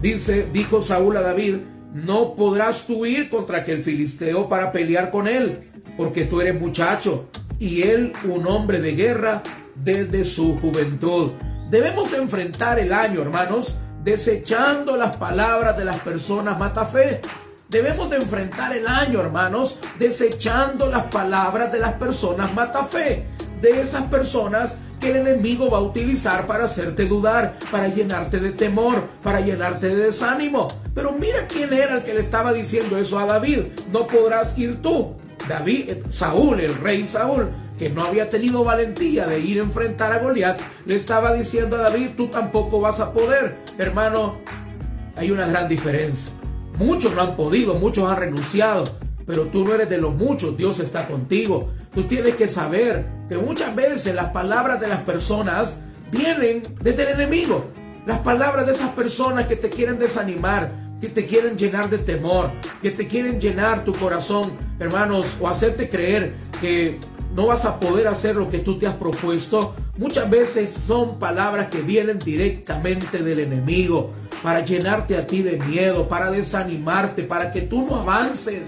Dice, 0.00 0.46
dijo 0.52 0.82
Saúl 0.82 1.16
a 1.16 1.22
David, 1.22 1.56
no 1.94 2.34
podrás 2.34 2.82
tú 2.86 3.06
ir 3.06 3.30
contra 3.30 3.58
aquel 3.58 3.82
filisteo 3.82 4.48
para 4.48 4.72
pelear 4.72 5.10
con 5.10 5.28
él, 5.28 5.60
porque 5.96 6.24
tú 6.24 6.40
eres 6.40 6.60
muchacho 6.60 7.28
y 7.58 7.82
él 7.82 8.12
un 8.24 8.46
hombre 8.48 8.80
de 8.80 8.92
guerra 8.92 9.42
desde 9.76 10.24
su 10.24 10.58
juventud. 10.58 11.30
Debemos 11.70 12.12
enfrentar 12.12 12.80
el 12.80 12.92
año, 12.92 13.22
hermanos, 13.22 13.76
desechando 14.02 14.96
las 14.96 15.16
palabras 15.16 15.78
de 15.78 15.84
las 15.84 16.00
personas 16.00 16.58
matafe. 16.58 17.20
Debemos 17.68 18.10
de 18.10 18.16
enfrentar 18.16 18.76
el 18.76 18.86
año, 18.86 19.20
hermanos, 19.20 19.78
desechando 19.98 20.88
las 20.90 21.04
palabras 21.04 21.72
de 21.72 21.78
las 21.78 21.94
personas 21.94 22.52
matafe, 22.54 23.24
de 23.60 23.80
esas 23.80 24.02
personas 24.10 24.76
el 25.08 25.16
enemigo 25.16 25.70
va 25.70 25.78
a 25.78 25.82
utilizar 25.82 26.46
para 26.46 26.64
hacerte 26.64 27.06
dudar, 27.06 27.58
para 27.70 27.88
llenarte 27.88 28.38
de 28.38 28.50
temor, 28.50 29.02
para 29.22 29.40
llenarte 29.40 29.88
de 29.88 30.06
desánimo. 30.06 30.68
Pero 30.94 31.12
mira 31.12 31.46
quién 31.48 31.72
era 31.72 31.96
el 31.96 32.02
que 32.02 32.14
le 32.14 32.20
estaba 32.20 32.52
diciendo 32.52 32.96
eso 32.98 33.18
a 33.18 33.26
David. 33.26 33.64
No 33.92 34.06
podrás 34.06 34.56
ir 34.58 34.80
tú. 34.82 35.14
David, 35.48 35.92
Saúl, 36.10 36.60
el 36.60 36.74
rey 36.76 37.06
Saúl, 37.06 37.50
que 37.78 37.90
no 37.90 38.04
había 38.04 38.30
tenido 38.30 38.64
valentía 38.64 39.26
de 39.26 39.40
ir 39.40 39.60
a 39.60 39.64
enfrentar 39.64 40.12
a 40.12 40.18
Goliat, 40.18 40.60
le 40.86 40.94
estaba 40.94 41.34
diciendo 41.34 41.76
a 41.76 41.80
David, 41.80 42.10
tú 42.16 42.28
tampoco 42.28 42.80
vas 42.80 43.00
a 43.00 43.12
poder. 43.12 43.56
Hermano, 43.76 44.36
hay 45.16 45.30
una 45.30 45.46
gran 45.46 45.68
diferencia. 45.68 46.32
Muchos 46.78 47.14
no 47.14 47.22
han 47.22 47.36
podido, 47.36 47.74
muchos 47.74 48.08
han 48.08 48.16
renunciado, 48.16 48.84
pero 49.26 49.42
tú 49.44 49.64
no 49.64 49.74
eres 49.74 49.88
de 49.88 49.98
los 49.98 50.14
muchos, 50.14 50.56
Dios 50.56 50.80
está 50.80 51.06
contigo. 51.06 51.70
Tú 51.94 52.04
tienes 52.04 52.34
que 52.34 52.48
saber 52.48 53.06
que 53.28 53.36
muchas 53.36 53.74
veces 53.74 54.14
las 54.14 54.30
palabras 54.30 54.80
de 54.80 54.88
las 54.88 55.00
personas 55.00 55.80
vienen 56.10 56.62
desde 56.82 57.02
el 57.02 57.20
enemigo. 57.20 57.66
Las 58.06 58.20
palabras 58.20 58.66
de 58.66 58.72
esas 58.72 58.90
personas 58.90 59.46
que 59.46 59.56
te 59.56 59.70
quieren 59.70 59.98
desanimar, 59.98 60.70
que 61.00 61.08
te 61.08 61.26
quieren 61.26 61.56
llenar 61.56 61.88
de 61.88 61.98
temor, 61.98 62.50
que 62.82 62.90
te 62.90 63.06
quieren 63.06 63.40
llenar 63.40 63.84
tu 63.84 63.92
corazón, 63.92 64.52
hermanos, 64.78 65.26
o 65.40 65.48
hacerte 65.48 65.88
creer 65.88 66.34
que 66.60 66.98
no 67.34 67.46
vas 67.46 67.64
a 67.64 67.80
poder 67.80 68.06
hacer 68.06 68.36
lo 68.36 68.48
que 68.48 68.58
tú 68.58 68.78
te 68.78 68.86
has 68.86 68.94
propuesto, 68.94 69.74
muchas 69.98 70.30
veces 70.30 70.70
son 70.70 71.18
palabras 71.18 71.68
que 71.68 71.80
vienen 71.80 72.18
directamente 72.18 73.18
del 73.22 73.40
enemigo 73.40 74.12
para 74.42 74.60
llenarte 74.60 75.16
a 75.16 75.26
ti 75.26 75.42
de 75.42 75.56
miedo, 75.66 76.08
para 76.08 76.30
desanimarte, 76.30 77.24
para 77.24 77.50
que 77.50 77.62
tú 77.62 77.86
no 77.86 77.96
avances. 77.96 78.62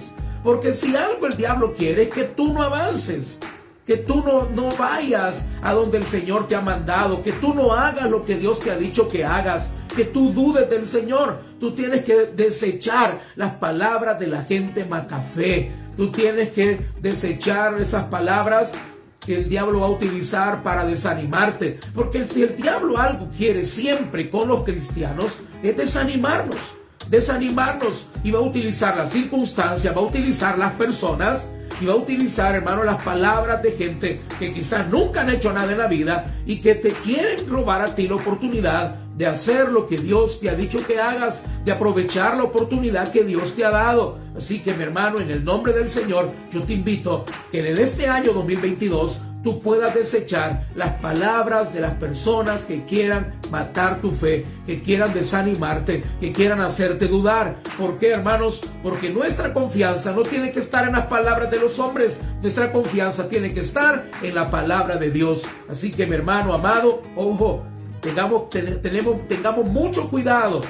Porque 0.46 0.72
si 0.72 0.94
algo 0.94 1.26
el 1.26 1.36
diablo 1.36 1.74
quiere 1.74 2.04
es 2.04 2.08
que 2.08 2.22
tú 2.22 2.52
no 2.52 2.62
avances, 2.62 3.36
que 3.84 3.96
tú 3.96 4.22
no, 4.22 4.48
no 4.54 4.68
vayas 4.76 5.44
a 5.60 5.74
donde 5.74 5.98
el 5.98 6.04
Señor 6.04 6.46
te 6.46 6.54
ha 6.54 6.60
mandado, 6.60 7.20
que 7.20 7.32
tú 7.32 7.52
no 7.52 7.72
hagas 7.72 8.08
lo 8.08 8.24
que 8.24 8.36
Dios 8.36 8.60
te 8.60 8.70
ha 8.70 8.76
dicho 8.76 9.08
que 9.08 9.24
hagas, 9.24 9.72
que 9.96 10.04
tú 10.04 10.32
dudes 10.32 10.70
del 10.70 10.86
Señor. 10.86 11.40
Tú 11.58 11.74
tienes 11.74 12.04
que 12.04 12.26
desechar 12.26 13.22
las 13.34 13.54
palabras 13.54 14.20
de 14.20 14.28
la 14.28 14.44
gente 14.44 14.84
matafé. 14.84 15.72
Tú 15.96 16.12
tienes 16.12 16.50
que 16.50 16.78
desechar 17.00 17.74
esas 17.80 18.04
palabras 18.04 18.70
que 19.18 19.38
el 19.38 19.48
diablo 19.48 19.80
va 19.80 19.88
a 19.88 19.90
utilizar 19.90 20.62
para 20.62 20.86
desanimarte. 20.86 21.80
Porque 21.92 22.28
si 22.28 22.44
el 22.44 22.56
diablo 22.56 22.98
algo 22.98 23.28
quiere 23.36 23.64
siempre 23.64 24.30
con 24.30 24.46
los 24.46 24.62
cristianos 24.62 25.40
es 25.64 25.76
desanimarnos. 25.76 26.75
Desanimarnos 27.08 28.06
y 28.24 28.30
va 28.30 28.40
a 28.40 28.42
utilizar 28.42 28.96
las 28.96 29.10
circunstancias, 29.12 29.96
va 29.96 30.00
a 30.00 30.04
utilizar 30.04 30.58
las 30.58 30.72
personas 30.72 31.48
y 31.80 31.86
va 31.86 31.92
a 31.92 31.96
utilizar, 31.96 32.54
hermano, 32.54 32.84
las 32.84 33.02
palabras 33.02 33.62
de 33.62 33.72
gente 33.72 34.20
que 34.38 34.52
quizás 34.52 34.88
nunca 34.88 35.20
han 35.20 35.30
hecho 35.30 35.52
nada 35.52 35.70
en 35.70 35.78
la 35.78 35.86
vida 35.86 36.34
y 36.46 36.60
que 36.60 36.74
te 36.74 36.90
quieren 36.90 37.48
robar 37.48 37.82
a 37.82 37.94
ti 37.94 38.08
la 38.08 38.16
oportunidad 38.16 38.96
de 39.16 39.26
hacer 39.26 39.70
lo 39.70 39.86
que 39.86 39.96
Dios 39.96 40.40
te 40.40 40.50
ha 40.50 40.54
dicho 40.54 40.84
que 40.86 41.00
hagas, 41.00 41.42
de 41.64 41.72
aprovechar 41.72 42.36
la 42.36 42.44
oportunidad 42.44 43.10
que 43.10 43.24
Dios 43.24 43.54
te 43.54 43.64
ha 43.64 43.70
dado. 43.70 44.18
Así 44.36 44.60
que 44.60 44.74
mi 44.74 44.82
hermano, 44.82 45.20
en 45.20 45.30
el 45.30 45.44
nombre 45.44 45.72
del 45.72 45.88
Señor, 45.88 46.30
yo 46.52 46.62
te 46.62 46.74
invito 46.74 47.24
que 47.50 47.60
en 47.60 47.78
este 47.78 48.06
año 48.08 48.32
2022 48.32 49.20
tú 49.46 49.60
puedas 49.60 49.94
desechar 49.94 50.66
las 50.74 50.94
palabras 50.94 51.72
de 51.72 51.78
las 51.78 51.94
personas 51.94 52.64
que 52.64 52.84
quieran 52.84 53.32
matar 53.52 54.00
tu 54.00 54.10
fe, 54.10 54.44
que 54.66 54.82
quieran 54.82 55.14
desanimarte, 55.14 56.02
que 56.18 56.32
quieran 56.32 56.60
hacerte 56.60 57.06
dudar. 57.06 57.58
¿Por 57.78 57.96
qué, 57.98 58.10
hermanos? 58.10 58.60
Porque 58.82 59.08
nuestra 59.08 59.54
confianza 59.54 60.10
no 60.10 60.22
tiene 60.22 60.50
que 60.50 60.58
estar 60.58 60.88
en 60.88 60.94
las 60.94 61.06
palabras 61.06 61.48
de 61.48 61.60
los 61.60 61.78
hombres, 61.78 62.20
nuestra 62.42 62.72
confianza 62.72 63.28
tiene 63.28 63.54
que 63.54 63.60
estar 63.60 64.10
en 64.20 64.34
la 64.34 64.50
palabra 64.50 64.96
de 64.96 65.12
Dios. 65.12 65.42
Así 65.70 65.92
que, 65.92 66.06
mi 66.06 66.16
hermano 66.16 66.52
amado, 66.52 67.02
ojo, 67.14 67.62
tengamos, 68.00 68.50
tenemos, 68.50 69.28
tengamos 69.28 69.68
mucho 69.68 70.10
cuidado, 70.10 70.60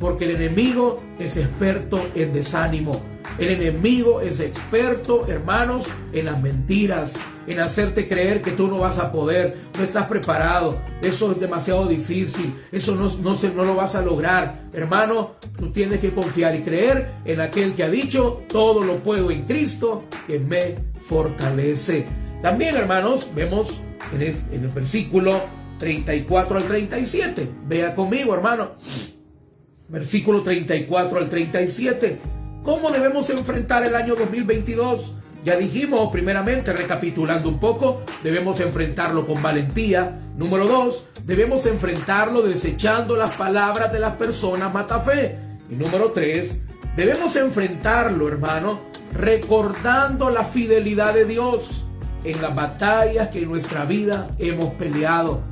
porque 0.00 0.24
el 0.24 0.32
enemigo 0.32 1.00
es 1.18 1.36
experto 1.36 2.04
en 2.14 2.32
desánimo. 2.32 3.00
El 3.38 3.50
enemigo 3.50 4.20
es 4.20 4.40
experto, 4.40 5.26
hermanos, 5.28 5.86
en 6.12 6.24
las 6.24 6.42
mentiras, 6.42 7.14
en 7.46 7.60
hacerte 7.60 8.08
creer 8.08 8.40
que 8.40 8.52
tú 8.52 8.66
no 8.66 8.78
vas 8.78 8.98
a 8.98 9.12
poder, 9.12 9.56
no 9.76 9.84
estás 9.84 10.06
preparado, 10.06 10.76
eso 11.02 11.32
es 11.32 11.40
demasiado 11.40 11.86
difícil, 11.86 12.54
eso 12.72 12.94
no, 12.94 13.14
no, 13.18 13.32
se, 13.32 13.50
no 13.50 13.62
lo 13.62 13.76
vas 13.76 13.94
a 13.94 14.02
lograr. 14.02 14.62
Hermano, 14.72 15.36
tú 15.58 15.70
tienes 15.70 16.00
que 16.00 16.10
confiar 16.10 16.54
y 16.54 16.60
creer 16.60 17.10
en 17.24 17.40
aquel 17.40 17.74
que 17.74 17.84
ha 17.84 17.90
dicho, 17.90 18.42
todo 18.48 18.82
lo 18.82 18.96
puedo 18.96 19.30
en 19.30 19.44
Cristo 19.44 20.04
que 20.26 20.38
me 20.38 20.74
fortalece. 21.06 22.06
También, 22.42 22.74
hermanos, 22.74 23.28
vemos 23.34 23.78
en, 24.12 24.22
el 24.22 24.68
versículo 24.68 25.40
34 25.78 26.56
al 26.56 26.64
37. 26.64 27.48
Vea 27.66 27.94
conmigo, 27.94 28.34
hermano. 28.34 28.72
Versículo 29.90 30.42
34 30.42 31.18
al 31.18 31.28
37. 31.28 32.18
¿Cómo 32.62 32.92
debemos 32.92 33.28
enfrentar 33.30 33.84
el 33.84 33.96
año 33.96 34.14
2022? 34.14 35.14
Ya 35.44 35.56
dijimos, 35.56 36.12
primeramente, 36.12 36.72
recapitulando 36.72 37.48
un 37.48 37.58
poco, 37.58 38.02
debemos 38.22 38.60
enfrentarlo 38.60 39.26
con 39.26 39.42
valentía. 39.42 40.20
Número 40.36 40.66
dos, 40.66 41.08
debemos 41.24 41.66
enfrentarlo 41.66 42.42
desechando 42.42 43.16
las 43.16 43.32
palabras 43.32 43.92
de 43.92 43.98
las 43.98 44.14
personas 44.16 44.72
matafe. 44.72 45.36
Y 45.68 45.74
número 45.74 46.12
tres, 46.12 46.62
debemos 46.94 47.34
enfrentarlo, 47.34 48.28
hermano, 48.28 48.80
recordando 49.12 50.30
la 50.30 50.44
fidelidad 50.44 51.14
de 51.14 51.24
Dios 51.24 51.84
en 52.22 52.40
las 52.40 52.54
batallas 52.54 53.28
que 53.28 53.42
en 53.42 53.48
nuestra 53.48 53.86
vida 53.86 54.28
hemos 54.38 54.68
peleado. 54.74 55.42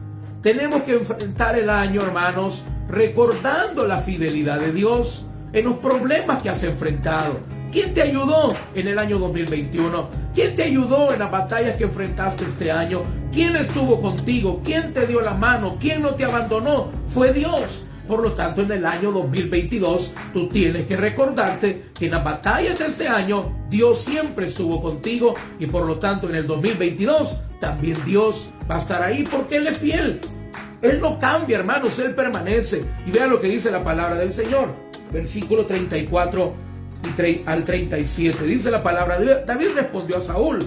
Tenemos 0.42 0.82
que 0.82 0.92
enfrentar 0.92 1.58
el 1.58 1.70
año, 1.70 2.02
hermanos, 2.02 2.62
recordando 2.88 3.86
la 3.86 3.98
fidelidad 3.98 4.60
de 4.60 4.72
Dios 4.72 5.26
en 5.52 5.64
los 5.64 5.76
problemas 5.76 6.42
que 6.42 6.50
has 6.50 6.62
enfrentado. 6.62 7.40
¿Quién 7.70 7.92
te 7.92 8.00
ayudó 8.00 8.54
en 8.74 8.88
el 8.88 8.98
año 8.98 9.18
2021? 9.18 10.08
¿Quién 10.34 10.56
te 10.56 10.62
ayudó 10.64 11.12
en 11.12 11.18
las 11.18 11.30
batallas 11.30 11.76
que 11.76 11.84
enfrentaste 11.84 12.44
este 12.44 12.72
año? 12.72 13.02
¿Quién 13.30 13.56
estuvo 13.56 14.00
contigo? 14.00 14.62
¿Quién 14.64 14.92
te 14.94 15.06
dio 15.06 15.20
la 15.20 15.34
mano? 15.34 15.76
¿Quién 15.78 16.00
no 16.00 16.14
te 16.14 16.24
abandonó? 16.24 16.88
Fue 17.08 17.32
Dios. 17.32 17.84
Por 18.08 18.22
lo 18.22 18.32
tanto, 18.32 18.62
en 18.62 18.72
el 18.72 18.86
año 18.86 19.12
2022, 19.12 20.14
tú 20.32 20.48
tienes 20.48 20.86
que 20.86 20.96
recordarte 20.96 21.90
que 21.98 22.06
en 22.06 22.12
las 22.12 22.24
batallas 22.24 22.78
de 22.78 22.86
este 22.86 23.06
año, 23.06 23.66
Dios 23.68 24.02
siempre 24.02 24.46
estuvo 24.46 24.80
contigo 24.80 25.34
y 25.58 25.66
por 25.66 25.84
lo 25.84 25.98
tanto, 25.98 26.26
en 26.30 26.36
el 26.36 26.46
2022, 26.46 27.36
también 27.60 27.98
Dios 28.06 28.48
va 28.70 28.76
a 28.76 28.78
estar 28.78 29.02
ahí 29.02 29.24
porque 29.30 29.56
Él 29.56 29.66
es 29.66 29.76
fiel. 29.76 30.20
Él 30.82 31.00
no 31.00 31.18
cambia, 31.18 31.58
hermanos, 31.58 31.98
Él 31.98 32.14
permanece. 32.14 32.84
Y 33.06 33.10
vea 33.10 33.26
lo 33.26 33.40
que 33.40 33.48
dice 33.48 33.70
la 33.70 33.82
palabra 33.82 34.16
del 34.16 34.32
Señor. 34.32 34.72
Versículo 35.12 35.66
34 35.66 36.68
al 37.46 37.64
37. 37.64 38.44
Dice 38.44 38.70
la 38.70 38.82
palabra, 38.82 39.18
David 39.46 39.68
respondió 39.74 40.18
a 40.18 40.20
Saúl, 40.20 40.58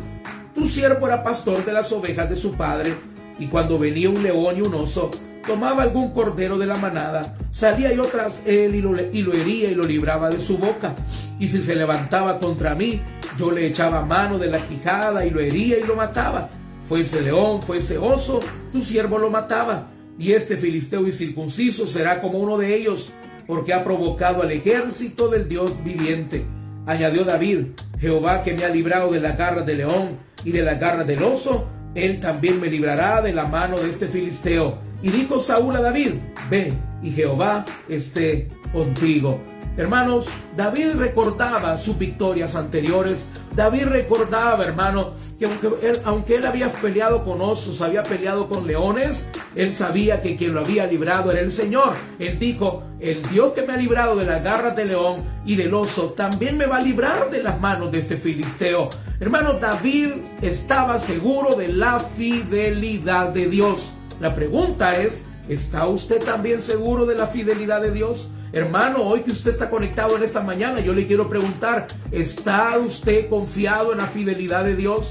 tu 0.54 0.68
siervo 0.68 1.08
era 1.08 1.24
pastor 1.24 1.64
de 1.64 1.74
las 1.74 1.92
ovejas 1.92 2.30
de 2.30 2.36
su 2.36 2.52
padre, 2.56 2.94
y 3.40 3.48
cuando 3.48 3.80
venía 3.80 4.10
un 4.10 4.22
león 4.22 4.58
y 4.58 4.62
un 4.62 4.74
oso, 4.74 5.10
tomaba 5.46 5.84
algún 5.84 6.12
cordero 6.12 6.58
de 6.58 6.66
la 6.66 6.76
manada, 6.76 7.34
salía 7.52 7.94
yo 7.94 8.04
tras 8.04 8.46
él 8.46 8.76
y 8.76 8.82
lo, 8.82 9.00
y 9.00 9.22
lo 9.22 9.34
hería 9.34 9.72
y 9.72 9.76
lo 9.76 9.84
libraba 9.84 10.30
de 10.30 10.40
su 10.40 10.58
boca. 10.58 10.94
Y 11.40 11.48
si 11.48 11.62
se 11.62 11.76
levantaba 11.76 12.38
contra 12.38 12.76
mí, 12.76 13.00
yo 13.38 13.50
le 13.52 13.66
echaba 13.66 14.06
mano 14.06 14.38
de 14.38 14.48
la 14.48 14.60
quijada 14.60 15.26
y 15.26 15.32
lo 15.32 15.40
hería 15.40 15.80
y 15.80 15.84
lo 15.84 15.96
mataba. 15.96 16.50
Fuese 16.88 17.22
león, 17.22 17.62
fuese 17.62 17.98
oso, 17.98 18.42
tu 18.72 18.84
siervo 18.84 19.18
lo 19.18 19.30
mataba. 19.30 19.88
Y 20.20 20.34
este 20.34 20.58
filisteo 20.58 21.08
incircunciso 21.08 21.88
será 21.88 22.22
como 22.22 22.40
uno 22.40 22.58
de 22.58 22.76
ellos, 22.76 23.12
porque 23.48 23.74
ha 23.74 23.84
provocado 23.84 24.42
al 24.42 24.52
ejército 24.52 25.28
del 25.28 25.48
Dios 25.48 25.76
viviente. 25.84 26.46
Añadió 26.86 27.24
David, 27.24 27.68
Jehová 28.00 28.42
que 28.42 28.54
me 28.54 28.64
ha 28.64 28.70
librado 28.70 29.12
de 29.12 29.20
la 29.20 29.34
garra 29.34 29.62
del 29.62 29.80
león 29.80 30.18
y 30.44 30.52
de 30.52 30.64
la 30.64 30.76
garra 30.76 31.04
del 31.04 31.22
oso, 31.24 31.68
él 31.94 32.20
también 32.20 32.60
me 32.60 32.68
librará 32.68 33.22
de 33.22 33.34
la 33.34 33.46
mano 33.46 33.78
de 33.78 33.90
este 33.90 34.08
filisteo. 34.08 34.78
Y 35.04 35.10
dijo 35.10 35.40
Saúl 35.40 35.76
a 35.76 35.82
David, 35.82 36.14
ve 36.50 36.74
y 37.04 37.12
Jehová 37.12 37.66
esté 37.90 38.48
contigo. 38.72 39.40
Hermanos, 39.78 40.26
David 40.58 40.96
recordaba 40.98 41.78
sus 41.78 41.98
victorias 41.98 42.56
anteriores. 42.56 43.30
David 43.56 43.86
recordaba, 43.86 44.66
hermano, 44.66 45.12
que 45.40 45.46
aunque 45.46 45.88
él, 45.88 46.00
aunque 46.04 46.36
él 46.36 46.46
había 46.46 46.70
peleado 46.70 47.24
con 47.24 47.42
osos, 47.42 47.82
había 47.82 48.04
peleado 48.04 48.50
con 48.50 48.68
leones, 48.68 49.26
él 49.56 49.72
sabía 49.74 50.22
que 50.22 50.36
quien 50.36 50.54
lo 50.54 50.60
había 50.60 50.86
librado 50.88 51.32
era 51.32 51.40
el 51.40 51.52
Señor. 51.52 51.96
Él 52.20 52.38
dijo, 52.38 52.84
el 53.00 53.22
Dios 53.30 53.54
que 53.54 53.62
me 53.64 53.74
ha 53.74 53.78
librado 53.78 54.16
de 54.18 54.26
las 54.26 54.44
garras 54.44 54.76
del 54.76 54.90
león 54.90 55.24
y 55.46 55.56
del 55.56 55.74
oso, 55.74 56.12
también 56.12 56.58
me 56.58 56.66
va 56.66 56.78
a 56.78 56.82
librar 56.82 57.30
de 57.30 57.42
las 57.42 57.60
manos 57.60 57.92
de 57.94 58.00
este 58.00 58.18
filisteo. 58.18 58.90
Hermano, 59.22 59.54
David 59.54 60.10
estaba 60.42 61.00
seguro 61.00 61.56
de 61.56 61.70
la 61.70 62.00
fidelidad 62.00 63.30
de 63.30 63.48
Dios. 63.48 63.94
La 64.20 64.36
pregunta 64.36 64.98
es, 65.02 65.24
¿está 65.48 65.88
usted 65.88 66.22
también 66.22 66.62
seguro 66.62 67.06
de 67.06 67.16
la 67.16 67.28
fidelidad 67.28 67.82
de 67.82 67.92
Dios? 67.92 68.30
Hermano, 68.54 69.04
hoy 69.04 69.22
que 69.22 69.32
usted 69.32 69.52
está 69.52 69.70
conectado 69.70 70.18
en 70.18 70.24
esta 70.24 70.42
mañana, 70.42 70.82
yo 70.82 70.92
le 70.92 71.08
quiero 71.08 71.30
preguntar, 71.30 71.88
¿está 72.12 72.78
usted 72.78 73.30
confiado 73.30 73.94
en 73.94 74.00
la 74.00 74.08
fidelidad 74.08 74.66
de 74.66 74.76
Dios? 74.76 75.10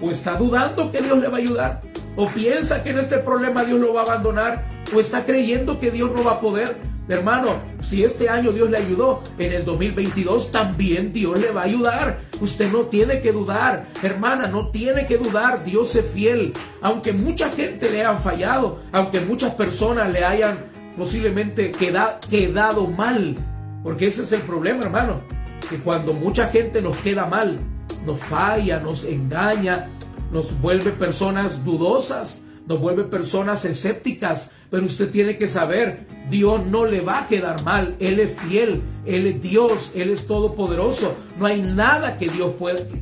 ¿O 0.00 0.10
está 0.10 0.34
dudando 0.36 0.90
que 0.90 1.00
Dios 1.00 1.18
le 1.20 1.28
va 1.28 1.36
a 1.36 1.40
ayudar? 1.40 1.80
¿O 2.16 2.26
piensa 2.26 2.82
que 2.82 2.90
en 2.90 2.98
este 2.98 3.18
problema 3.18 3.64
Dios 3.64 3.78
lo 3.78 3.94
va 3.94 4.00
a 4.00 4.04
abandonar? 4.04 4.64
¿O 4.92 4.98
está 4.98 5.24
creyendo 5.24 5.78
que 5.78 5.92
Dios 5.92 6.10
no 6.16 6.24
va 6.24 6.32
a 6.32 6.40
poder? 6.40 6.74
Hermano, 7.08 7.48
si 7.82 8.02
este 8.02 8.28
año 8.28 8.50
Dios 8.50 8.70
le 8.70 8.78
ayudó, 8.78 9.22
en 9.38 9.52
el 9.52 9.64
2022 9.64 10.50
también 10.50 11.12
Dios 11.12 11.40
le 11.40 11.50
va 11.50 11.62
a 11.62 11.64
ayudar. 11.64 12.18
Usted 12.40 12.70
no 12.72 12.80
tiene 12.82 13.20
que 13.20 13.32
dudar, 13.32 13.84
hermana, 14.02 14.46
no 14.46 14.68
tiene 14.68 15.06
que 15.06 15.16
dudar. 15.16 15.64
Dios 15.64 15.94
es 15.94 16.06
fiel. 16.06 16.52
Aunque 16.80 17.12
mucha 17.12 17.50
gente 17.50 17.90
le 17.90 18.00
hayan 18.00 18.20
fallado, 18.20 18.80
aunque 18.92 19.20
muchas 19.20 19.54
personas 19.54 20.12
le 20.12 20.24
hayan 20.24 20.69
posiblemente 21.00 21.72
quedado 21.72 22.86
mal. 22.86 23.34
Porque 23.82 24.08
ese 24.08 24.22
es 24.22 24.32
el 24.32 24.42
problema, 24.42 24.82
hermano. 24.82 25.22
Que 25.70 25.78
cuando 25.78 26.12
mucha 26.12 26.48
gente 26.48 26.82
nos 26.82 26.94
queda 26.98 27.24
mal, 27.24 27.58
nos 28.04 28.18
falla, 28.18 28.80
nos 28.80 29.06
engaña, 29.06 29.88
nos 30.30 30.60
vuelve 30.60 30.90
personas 30.90 31.64
dudosas, 31.64 32.42
nos 32.66 32.78
vuelve 32.78 33.04
personas 33.04 33.64
escépticas, 33.64 34.50
pero 34.70 34.84
usted 34.84 35.10
tiene 35.10 35.38
que 35.38 35.48
saber, 35.48 36.06
Dios 36.28 36.66
no 36.66 36.84
le 36.84 37.00
va 37.00 37.20
a 37.20 37.26
quedar 37.28 37.62
mal, 37.62 37.96
Él 37.98 38.20
es 38.20 38.38
fiel, 38.38 38.82
Él 39.06 39.26
es 39.26 39.40
Dios, 39.40 39.92
Él 39.94 40.10
es 40.10 40.26
todopoderoso, 40.26 41.14
no 41.38 41.46
hay 41.46 41.62
nada 41.62 42.18
que 42.18 42.28
Dios, 42.28 42.52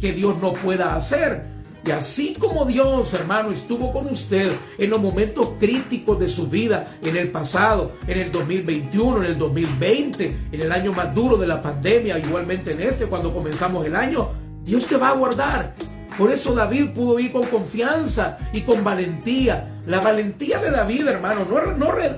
que 0.00 0.12
Dios 0.12 0.36
no 0.40 0.52
pueda 0.52 0.94
hacer. 0.94 1.57
Y 1.86 1.90
así 1.90 2.34
como 2.38 2.64
Dios, 2.64 3.14
hermano, 3.14 3.50
estuvo 3.50 3.92
con 3.92 4.08
usted 4.08 4.52
en 4.76 4.90
los 4.90 5.00
momentos 5.00 5.52
críticos 5.58 6.18
de 6.18 6.28
su 6.28 6.48
vida, 6.48 6.98
en 7.02 7.16
el 7.16 7.30
pasado, 7.30 7.92
en 8.06 8.18
el 8.18 8.32
2021, 8.32 9.18
en 9.18 9.24
el 9.24 9.38
2020, 9.38 10.36
en 10.52 10.60
el 10.60 10.72
año 10.72 10.92
más 10.92 11.14
duro 11.14 11.36
de 11.36 11.46
la 11.46 11.62
pandemia, 11.62 12.18
igualmente 12.18 12.72
en 12.72 12.82
este, 12.82 13.06
cuando 13.06 13.32
comenzamos 13.32 13.86
el 13.86 13.96
año, 13.96 14.30
Dios 14.64 14.86
te 14.86 14.96
va 14.96 15.10
a 15.10 15.14
guardar. 15.14 15.74
Por 16.18 16.32
eso 16.32 16.52
David 16.52 16.90
pudo 16.90 17.20
ir 17.20 17.30
con 17.30 17.46
confianza 17.46 18.36
y 18.52 18.62
con 18.62 18.82
valentía. 18.82 19.76
La 19.86 20.00
valentía 20.00 20.58
de 20.58 20.72
David, 20.72 21.06
hermano, 21.06 21.46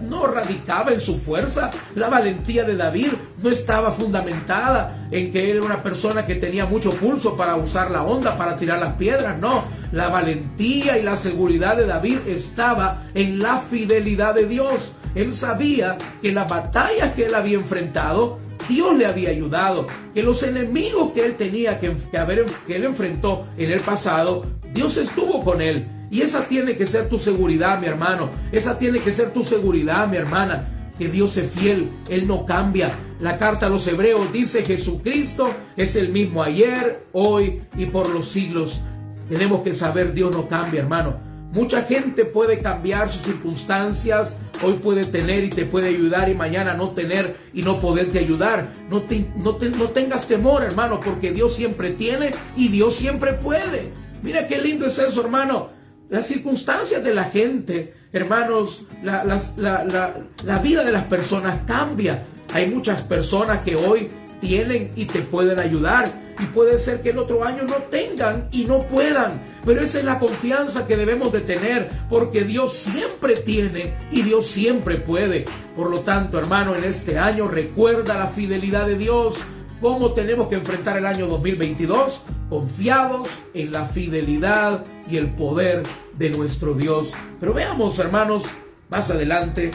no, 0.00 0.26
radicaba 0.26 0.90
en 0.90 1.02
su 1.02 1.18
fuerza. 1.18 1.70
La 1.94 2.08
valentía 2.08 2.64
de 2.64 2.78
David 2.78 3.08
no 3.42 3.50
estaba 3.50 3.90
fundamentada 3.90 5.06
en 5.10 5.30
que 5.30 5.50
él 5.50 5.58
era 5.58 5.66
una 5.66 5.82
persona 5.82 6.24
que 6.24 6.36
tenía 6.36 6.64
mucho 6.64 6.92
pulso 6.92 7.36
para 7.36 7.56
usar 7.56 7.90
la 7.90 8.02
onda, 8.02 8.38
para 8.38 8.56
tirar 8.56 8.80
las 8.80 8.94
piedras. 8.94 9.38
No, 9.38 9.64
la 9.92 10.08
valentía 10.08 10.96
y 10.96 11.02
la 11.02 11.16
seguridad 11.16 11.76
de 11.76 11.86
David 11.86 12.20
estaba 12.26 13.02
en 13.12 13.38
la 13.38 13.58
fidelidad 13.58 14.34
de 14.34 14.46
Dios. 14.46 14.92
Él 15.14 15.34
sabía 15.34 15.98
que 16.22 16.32
las 16.32 16.48
batallas 16.48 17.14
que 17.14 17.26
él 17.26 17.34
había 17.34 17.58
enfrentado 17.58 18.38
Dios 18.70 18.96
le 18.96 19.04
había 19.04 19.30
ayudado, 19.30 19.88
que 20.14 20.22
los 20.22 20.44
enemigos 20.44 21.10
que 21.12 21.24
él 21.24 21.34
tenía 21.34 21.80
que, 21.80 21.92
haber, 22.16 22.46
que 22.68 22.76
él 22.76 22.84
enfrentó 22.84 23.48
en 23.56 23.72
el 23.72 23.80
pasado, 23.80 24.46
Dios 24.72 24.96
estuvo 24.96 25.42
con 25.42 25.60
él. 25.60 25.88
Y 26.08 26.22
esa 26.22 26.46
tiene 26.46 26.76
que 26.76 26.86
ser 26.86 27.08
tu 27.08 27.18
seguridad, 27.18 27.80
mi 27.80 27.88
hermano. 27.88 28.30
Esa 28.52 28.78
tiene 28.78 29.00
que 29.00 29.12
ser 29.12 29.32
tu 29.32 29.44
seguridad, 29.44 30.06
mi 30.06 30.18
hermana. 30.18 30.68
Que 30.96 31.08
Dios 31.08 31.36
es 31.36 31.50
fiel, 31.50 31.88
Él 32.08 32.28
no 32.28 32.46
cambia. 32.46 32.90
La 33.18 33.38
carta 33.38 33.66
a 33.66 33.70
los 33.70 33.88
hebreos 33.88 34.32
dice 34.32 34.64
Jesucristo 34.64 35.50
es 35.76 35.96
el 35.96 36.10
mismo 36.10 36.42
ayer, 36.42 37.06
hoy 37.12 37.62
y 37.76 37.86
por 37.86 38.08
los 38.10 38.28
siglos. 38.28 38.80
Tenemos 39.28 39.62
que 39.62 39.74
saber 39.74 40.14
Dios 40.14 40.30
no 40.30 40.46
cambia, 40.46 40.82
hermano. 40.82 41.29
Mucha 41.52 41.82
gente 41.82 42.24
puede 42.24 42.58
cambiar 42.58 43.08
sus 43.08 43.22
circunstancias, 43.22 44.36
hoy 44.62 44.74
puede 44.74 45.04
tener 45.04 45.42
y 45.42 45.50
te 45.50 45.66
puede 45.66 45.88
ayudar 45.88 46.28
y 46.28 46.34
mañana 46.34 46.74
no 46.74 46.90
tener 46.90 47.36
y 47.52 47.62
no 47.62 47.80
poderte 47.80 48.20
ayudar. 48.20 48.68
No, 48.88 49.02
no, 49.36 49.58
no 49.58 49.88
tengas 49.90 50.26
temor, 50.28 50.62
hermano, 50.62 51.00
porque 51.00 51.32
Dios 51.32 51.54
siempre 51.54 51.90
tiene 51.90 52.30
y 52.56 52.68
Dios 52.68 52.94
siempre 52.94 53.32
puede. 53.32 53.90
Mira 54.22 54.46
qué 54.46 54.60
lindo 54.60 54.86
es 54.86 54.98
eso, 55.00 55.22
hermano. 55.22 55.70
Las 56.08 56.26
circunstancias 56.26 57.02
de 57.02 57.14
la 57.14 57.24
gente, 57.24 57.94
hermanos, 58.12 58.84
la, 59.02 59.24
la 59.24 60.58
vida 60.58 60.84
de 60.84 60.92
las 60.92 61.04
personas 61.04 61.62
cambia. 61.66 62.22
Hay 62.52 62.70
muchas 62.70 63.02
personas 63.02 63.64
que 63.64 63.74
hoy 63.74 64.08
tienen 64.40 64.90
y 64.96 65.04
te 65.04 65.20
pueden 65.20 65.60
ayudar 65.60 66.08
y 66.40 66.46
puede 66.46 66.78
ser 66.78 67.02
que 67.02 67.10
el 67.10 67.18
otro 67.18 67.44
año 67.44 67.64
no 67.64 67.76
tengan 67.90 68.48
y 68.50 68.64
no 68.64 68.80
puedan. 68.80 69.42
Pero 69.64 69.82
esa 69.82 69.98
es 69.98 70.04
la 70.04 70.18
confianza 70.18 70.86
que 70.86 70.96
debemos 70.96 71.32
de 71.32 71.40
tener 71.40 71.90
porque 72.08 72.44
Dios 72.44 72.76
siempre 72.76 73.36
tiene 73.36 73.92
y 74.10 74.22
Dios 74.22 74.46
siempre 74.46 74.96
puede. 74.96 75.44
Por 75.76 75.90
lo 75.90 76.00
tanto, 76.00 76.38
hermano, 76.38 76.74
en 76.74 76.84
este 76.84 77.18
año 77.18 77.46
recuerda 77.46 78.18
la 78.18 78.26
fidelidad 78.26 78.86
de 78.86 78.96
Dios. 78.96 79.36
¿Cómo 79.80 80.12
tenemos 80.12 80.48
que 80.48 80.56
enfrentar 80.56 80.98
el 80.98 81.06
año 81.06 81.26
2022? 81.26 82.22
Confiados 82.48 83.28
en 83.54 83.72
la 83.72 83.84
fidelidad 83.86 84.84
y 85.10 85.16
el 85.16 85.28
poder 85.30 85.82
de 86.16 86.30
nuestro 86.30 86.74
Dios. 86.74 87.12
Pero 87.38 87.54
veamos, 87.54 87.98
hermanos, 87.98 88.44
más 88.90 89.10
adelante 89.10 89.70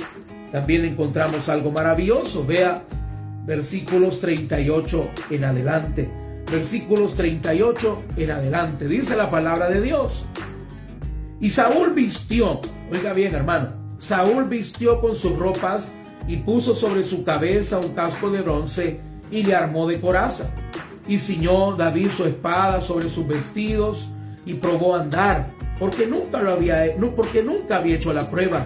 también 0.51 0.85
encontramos 0.85 1.49
algo 1.49 1.71
maravilloso. 1.71 2.45
Vea 2.45 2.83
versículos 3.45 4.19
38 4.19 5.09
en 5.31 5.45
adelante 5.45 6.25
versículos 6.51 7.15
38 7.15 8.03
en 8.17 8.31
adelante. 8.31 8.87
Dice 8.87 9.15
la 9.15 9.29
palabra 9.29 9.69
de 9.69 9.81
Dios. 9.81 10.25
Y 11.39 11.49
Saúl 11.49 11.93
vistió, 11.93 12.61
oiga 12.91 13.13
bien 13.13 13.35
hermano, 13.35 13.69
Saúl 13.99 14.45
vistió 14.45 15.01
con 15.01 15.15
sus 15.15 15.37
ropas 15.37 15.91
y 16.27 16.37
puso 16.37 16.73
sobre 16.73 17.03
su 17.03 17.23
cabeza 17.23 17.79
un 17.79 17.89
casco 17.89 18.29
de 18.29 18.41
bronce 18.41 18.99
y 19.31 19.43
le 19.43 19.55
armó 19.55 19.87
de 19.87 19.99
coraza. 19.99 20.49
Y 21.07 21.19
ciñó 21.19 21.75
David 21.75 22.09
su 22.15 22.25
espada 22.25 22.81
sobre 22.81 23.09
sus 23.09 23.27
vestidos 23.27 24.09
y 24.45 24.55
probó 24.55 24.95
andar, 24.95 25.47
porque 25.79 26.07
nunca 26.07 26.41
lo 26.41 26.51
había, 26.51 26.95
porque 27.15 27.43
nunca 27.43 27.77
había 27.77 27.95
hecho 27.95 28.13
la 28.13 28.29
prueba. 28.29 28.65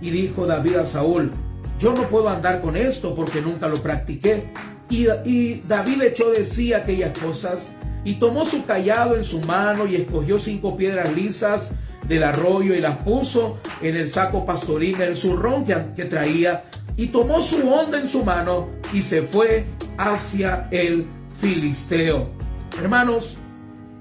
Y 0.00 0.10
dijo 0.10 0.46
David 0.46 0.76
a 0.76 0.86
Saúl, 0.86 1.32
yo 1.80 1.94
no 1.94 2.02
puedo 2.02 2.28
andar 2.28 2.60
con 2.60 2.76
esto 2.76 3.14
porque 3.14 3.40
nunca 3.40 3.66
lo 3.66 3.82
practiqué. 3.82 4.44
Y, 4.90 5.62
David 5.66 6.02
echó 6.02 6.30
de 6.30 6.44
sí 6.44 6.72
aquellas 6.72 7.16
cosas 7.18 7.72
y 8.04 8.14
tomó 8.14 8.44
su 8.44 8.64
callado 8.64 9.16
en 9.16 9.24
su 9.24 9.40
mano 9.40 9.86
y 9.86 9.96
escogió 9.96 10.38
cinco 10.38 10.76
piedras 10.76 11.14
lisas 11.14 11.72
del 12.06 12.24
arroyo 12.24 12.74
y 12.74 12.80
las 12.80 13.02
puso 13.02 13.58
en 13.80 13.96
el 13.96 14.08
saco 14.08 14.44
pastoril, 14.44 15.00
el 15.00 15.16
zurrón 15.16 15.64
que, 15.64 15.76
que 15.94 16.04
traía, 16.04 16.64
y 16.96 17.06
tomó 17.06 17.40
su 17.42 17.68
onda 17.68 18.00
en 18.00 18.08
su 18.08 18.24
mano 18.24 18.68
y 18.92 19.00
se 19.00 19.22
fue 19.22 19.64
hacia 19.96 20.68
el 20.70 21.06
filisteo. 21.40 22.30
Hermanos, 22.78 23.36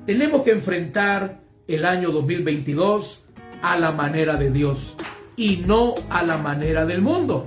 tenemos 0.05 0.41
que 0.41 0.51
enfrentar 0.51 1.39
el 1.67 1.85
año 1.85 2.11
2022 2.11 3.23
a 3.61 3.77
la 3.77 3.91
manera 3.91 4.37
de 4.37 4.49
Dios 4.49 4.95
y 5.37 5.57
no 5.57 5.93
a 6.09 6.23
la 6.23 6.37
manera 6.37 6.85
del 6.85 7.01
mundo. 7.01 7.45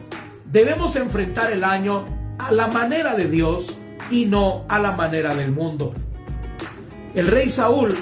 Debemos 0.53 0.97
enfrentar 0.97 1.51
el 1.51 1.65
año 1.65 2.05
a 2.39 2.53
la 2.53 2.67
manera 2.67 3.15
de 3.17 3.25
Dios 3.25 3.79
y 4.11 4.27
no 4.27 4.67
a 4.69 4.79
la 4.79 4.93
manera 4.93 5.35
del 5.35 5.51
mundo. 5.51 5.95
El 7.15 7.29
rey 7.29 7.49
Saúl 7.49 7.97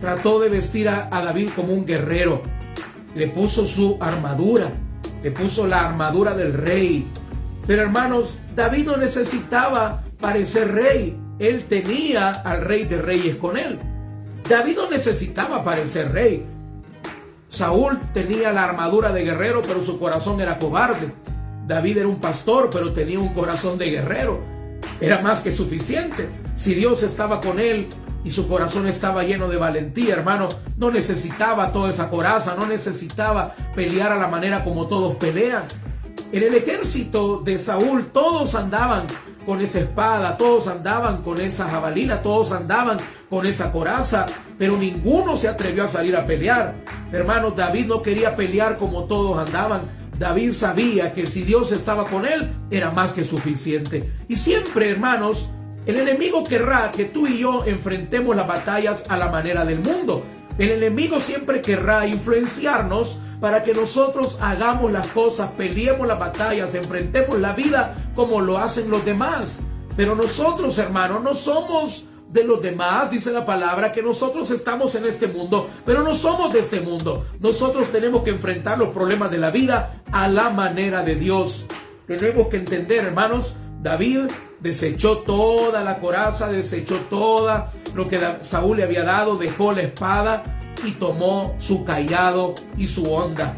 trató 0.00 0.38
de 0.38 0.48
vestir 0.48 0.88
a, 0.88 1.08
David 1.10 1.50
como 1.56 1.72
un 1.72 1.84
guerrero. 1.84 2.40
Le 3.16 3.26
puso 3.26 3.66
su 3.66 3.98
armadura, 4.00 4.70
le 5.24 5.32
puso 5.32 5.66
la 5.66 5.88
armadura 5.88 6.36
del 6.36 6.52
rey. 6.52 7.08
Pero 7.66 7.82
hermanos, 7.82 8.38
David 8.54 8.86
no 8.86 8.96
necesitaba 8.96 10.04
parecer 10.20 10.72
rey. 10.72 11.18
Él 11.40 11.64
tenía 11.68 12.30
al 12.30 12.60
rey 12.60 12.84
de 12.84 13.02
reyes 13.02 13.34
con 13.36 13.56
él. 13.56 13.76
David 14.48 14.76
no 14.76 14.88
necesitaba 14.88 15.64
parecer 15.64 16.12
rey. 16.12 16.46
Saúl 17.48 17.98
tenía 18.14 18.52
la 18.52 18.62
armadura 18.62 19.10
de 19.10 19.24
guerrero, 19.24 19.62
pero 19.62 19.84
su 19.84 19.98
corazón 19.98 20.40
era 20.40 20.56
cobarde. 20.56 21.08
David 21.70 21.98
era 21.98 22.08
un 22.08 22.16
pastor, 22.16 22.68
pero 22.68 22.92
tenía 22.92 23.20
un 23.20 23.28
corazón 23.28 23.78
de 23.78 23.88
guerrero. 23.90 24.40
Era 25.00 25.20
más 25.20 25.38
que 25.40 25.52
suficiente. 25.52 26.28
Si 26.56 26.74
Dios 26.74 27.04
estaba 27.04 27.40
con 27.40 27.60
él 27.60 27.86
y 28.24 28.32
su 28.32 28.48
corazón 28.48 28.88
estaba 28.88 29.22
lleno 29.22 29.46
de 29.46 29.56
valentía, 29.56 30.14
hermano, 30.14 30.48
no 30.76 30.90
necesitaba 30.90 31.70
toda 31.70 31.90
esa 31.90 32.10
coraza, 32.10 32.56
no 32.58 32.66
necesitaba 32.66 33.54
pelear 33.72 34.10
a 34.10 34.18
la 34.18 34.26
manera 34.26 34.64
como 34.64 34.88
todos 34.88 35.14
pelean. 35.14 35.62
En 36.32 36.42
el 36.42 36.56
ejército 36.56 37.38
de 37.38 37.56
Saúl 37.56 38.10
todos 38.12 38.56
andaban 38.56 39.04
con 39.46 39.60
esa 39.60 39.78
espada, 39.78 40.36
todos 40.36 40.66
andaban 40.66 41.22
con 41.22 41.40
esa 41.40 41.68
jabalina, 41.68 42.20
todos 42.20 42.50
andaban 42.50 42.98
con 43.28 43.46
esa 43.46 43.70
coraza, 43.70 44.26
pero 44.58 44.76
ninguno 44.76 45.36
se 45.36 45.46
atrevió 45.46 45.84
a 45.84 45.88
salir 45.88 46.16
a 46.16 46.26
pelear. 46.26 46.74
Hermano, 47.12 47.52
David 47.52 47.86
no 47.86 48.02
quería 48.02 48.34
pelear 48.34 48.76
como 48.76 49.04
todos 49.04 49.38
andaban, 49.38 49.99
David 50.20 50.52
sabía 50.52 51.14
que 51.14 51.24
si 51.24 51.44
Dios 51.44 51.72
estaba 51.72 52.04
con 52.04 52.26
él, 52.26 52.52
era 52.70 52.90
más 52.90 53.14
que 53.14 53.24
suficiente. 53.24 54.12
Y 54.28 54.36
siempre, 54.36 54.90
hermanos, 54.90 55.48
el 55.86 55.96
enemigo 55.96 56.44
querrá 56.44 56.90
que 56.90 57.06
tú 57.06 57.26
y 57.26 57.38
yo 57.38 57.64
enfrentemos 57.64 58.36
las 58.36 58.46
batallas 58.46 59.02
a 59.08 59.16
la 59.16 59.30
manera 59.30 59.64
del 59.64 59.78
mundo. 59.78 60.22
El 60.58 60.72
enemigo 60.72 61.20
siempre 61.20 61.62
querrá 61.62 62.06
influenciarnos 62.06 63.18
para 63.40 63.62
que 63.62 63.72
nosotros 63.72 64.36
hagamos 64.42 64.92
las 64.92 65.06
cosas, 65.06 65.52
peleemos 65.52 66.06
las 66.06 66.18
batallas, 66.18 66.74
enfrentemos 66.74 67.40
la 67.40 67.54
vida 67.54 67.94
como 68.14 68.42
lo 68.42 68.58
hacen 68.58 68.90
los 68.90 69.02
demás. 69.06 69.60
Pero 69.96 70.14
nosotros, 70.14 70.76
hermanos, 70.76 71.22
no 71.22 71.34
somos 71.34 72.04
de 72.30 72.44
los 72.44 72.62
demás, 72.62 73.10
dice 73.10 73.32
la 73.32 73.44
palabra, 73.44 73.90
que 73.90 74.02
nosotros 74.02 74.50
estamos 74.50 74.94
en 74.94 75.04
este 75.04 75.26
mundo, 75.26 75.68
pero 75.84 76.02
no 76.02 76.14
somos 76.14 76.52
de 76.52 76.60
este 76.60 76.80
mundo. 76.80 77.26
Nosotros 77.40 77.88
tenemos 77.90 78.22
que 78.22 78.30
enfrentar 78.30 78.78
los 78.78 78.90
problemas 78.90 79.30
de 79.30 79.38
la 79.38 79.50
vida 79.50 80.02
a 80.12 80.28
la 80.28 80.50
manera 80.50 81.02
de 81.02 81.16
Dios. 81.16 81.66
tenemos 82.06 82.48
que 82.48 82.58
entender, 82.58 83.04
hermanos, 83.04 83.54
David 83.82 84.26
desechó 84.60 85.18
toda 85.18 85.82
la 85.82 85.98
coraza, 85.98 86.48
desechó 86.48 86.96
toda 87.08 87.72
lo 87.94 88.08
que 88.08 88.20
Saúl 88.42 88.76
le 88.76 88.84
había 88.84 89.04
dado, 89.04 89.36
dejó 89.36 89.72
la 89.72 89.82
espada 89.82 90.42
y 90.84 90.92
tomó 90.92 91.56
su 91.58 91.84
callado 91.84 92.54
y 92.76 92.86
su 92.86 93.12
onda. 93.12 93.54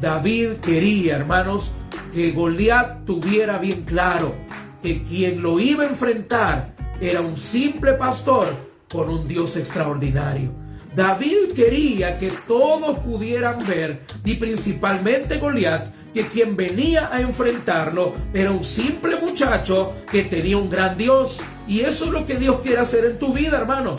David 0.00 0.54
quería, 0.62 1.16
hermanos, 1.16 1.72
que 2.12 2.32
Goliat 2.32 3.04
tuviera 3.04 3.58
bien 3.58 3.84
claro 3.84 4.34
que 4.82 5.02
quien 5.02 5.42
lo 5.42 5.60
iba 5.60 5.84
a 5.84 5.88
enfrentar 5.88 6.75
era 7.00 7.20
un 7.20 7.36
simple 7.36 7.94
pastor 7.94 8.54
con 8.90 9.08
un 9.08 9.26
Dios 9.26 9.56
extraordinario. 9.56 10.50
David 10.94 11.52
quería 11.54 12.18
que 12.18 12.30
todos 12.48 12.98
pudieran 13.00 13.58
ver, 13.66 14.00
y 14.24 14.34
principalmente 14.36 15.38
Goliat, 15.38 15.88
que 16.14 16.26
quien 16.28 16.56
venía 16.56 17.10
a 17.12 17.20
enfrentarlo 17.20 18.14
era 18.32 18.50
un 18.50 18.64
simple 18.64 19.16
muchacho 19.16 19.92
que 20.10 20.22
tenía 20.22 20.56
un 20.56 20.70
gran 20.70 20.96
Dios. 20.96 21.38
Y 21.68 21.80
eso 21.80 22.06
es 22.06 22.10
lo 22.10 22.24
que 22.24 22.36
Dios 22.36 22.60
quiere 22.62 22.80
hacer 22.80 23.04
en 23.04 23.18
tu 23.18 23.34
vida, 23.34 23.58
hermano. 23.58 23.96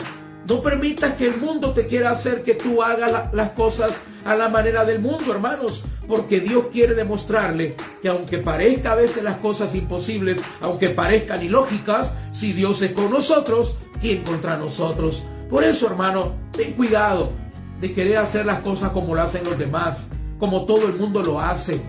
No 0.48 0.62
permitas 0.62 1.14
que 1.14 1.26
el 1.26 1.36
mundo 1.36 1.72
te 1.72 1.86
quiera 1.86 2.10
hacer 2.10 2.42
que 2.42 2.54
tú 2.54 2.82
hagas 2.82 3.32
las 3.32 3.50
cosas 3.50 4.00
a 4.24 4.34
la 4.34 4.48
manera 4.48 4.84
del 4.84 4.98
mundo, 5.00 5.32
hermanos, 5.32 5.84
porque 6.06 6.40
Dios 6.40 6.66
quiere 6.72 6.94
demostrarle 6.94 7.74
que 8.00 8.08
aunque 8.08 8.38
parezca 8.38 8.92
a 8.92 8.96
veces 8.96 9.22
las 9.22 9.36
cosas 9.38 9.74
imposibles, 9.74 10.40
aunque 10.60 10.88
parezcan 10.88 11.42
ilógicas, 11.42 12.16
si 12.32 12.52
Dios 12.52 12.80
es 12.82 12.92
con 12.92 13.10
nosotros, 13.10 13.76
¿quién 14.00 14.22
contra 14.22 14.56
nosotros? 14.56 15.22
Por 15.50 15.64
eso, 15.64 15.86
hermano, 15.86 16.34
ten 16.52 16.72
cuidado 16.72 17.32
de 17.80 17.92
querer 17.92 18.18
hacer 18.18 18.46
las 18.46 18.60
cosas 18.60 18.90
como 18.92 19.14
lo 19.14 19.22
hacen 19.22 19.44
los 19.44 19.58
demás, 19.58 20.08
como 20.38 20.64
todo 20.64 20.86
el 20.86 20.94
mundo 20.94 21.22
lo 21.22 21.40
hace 21.40 21.80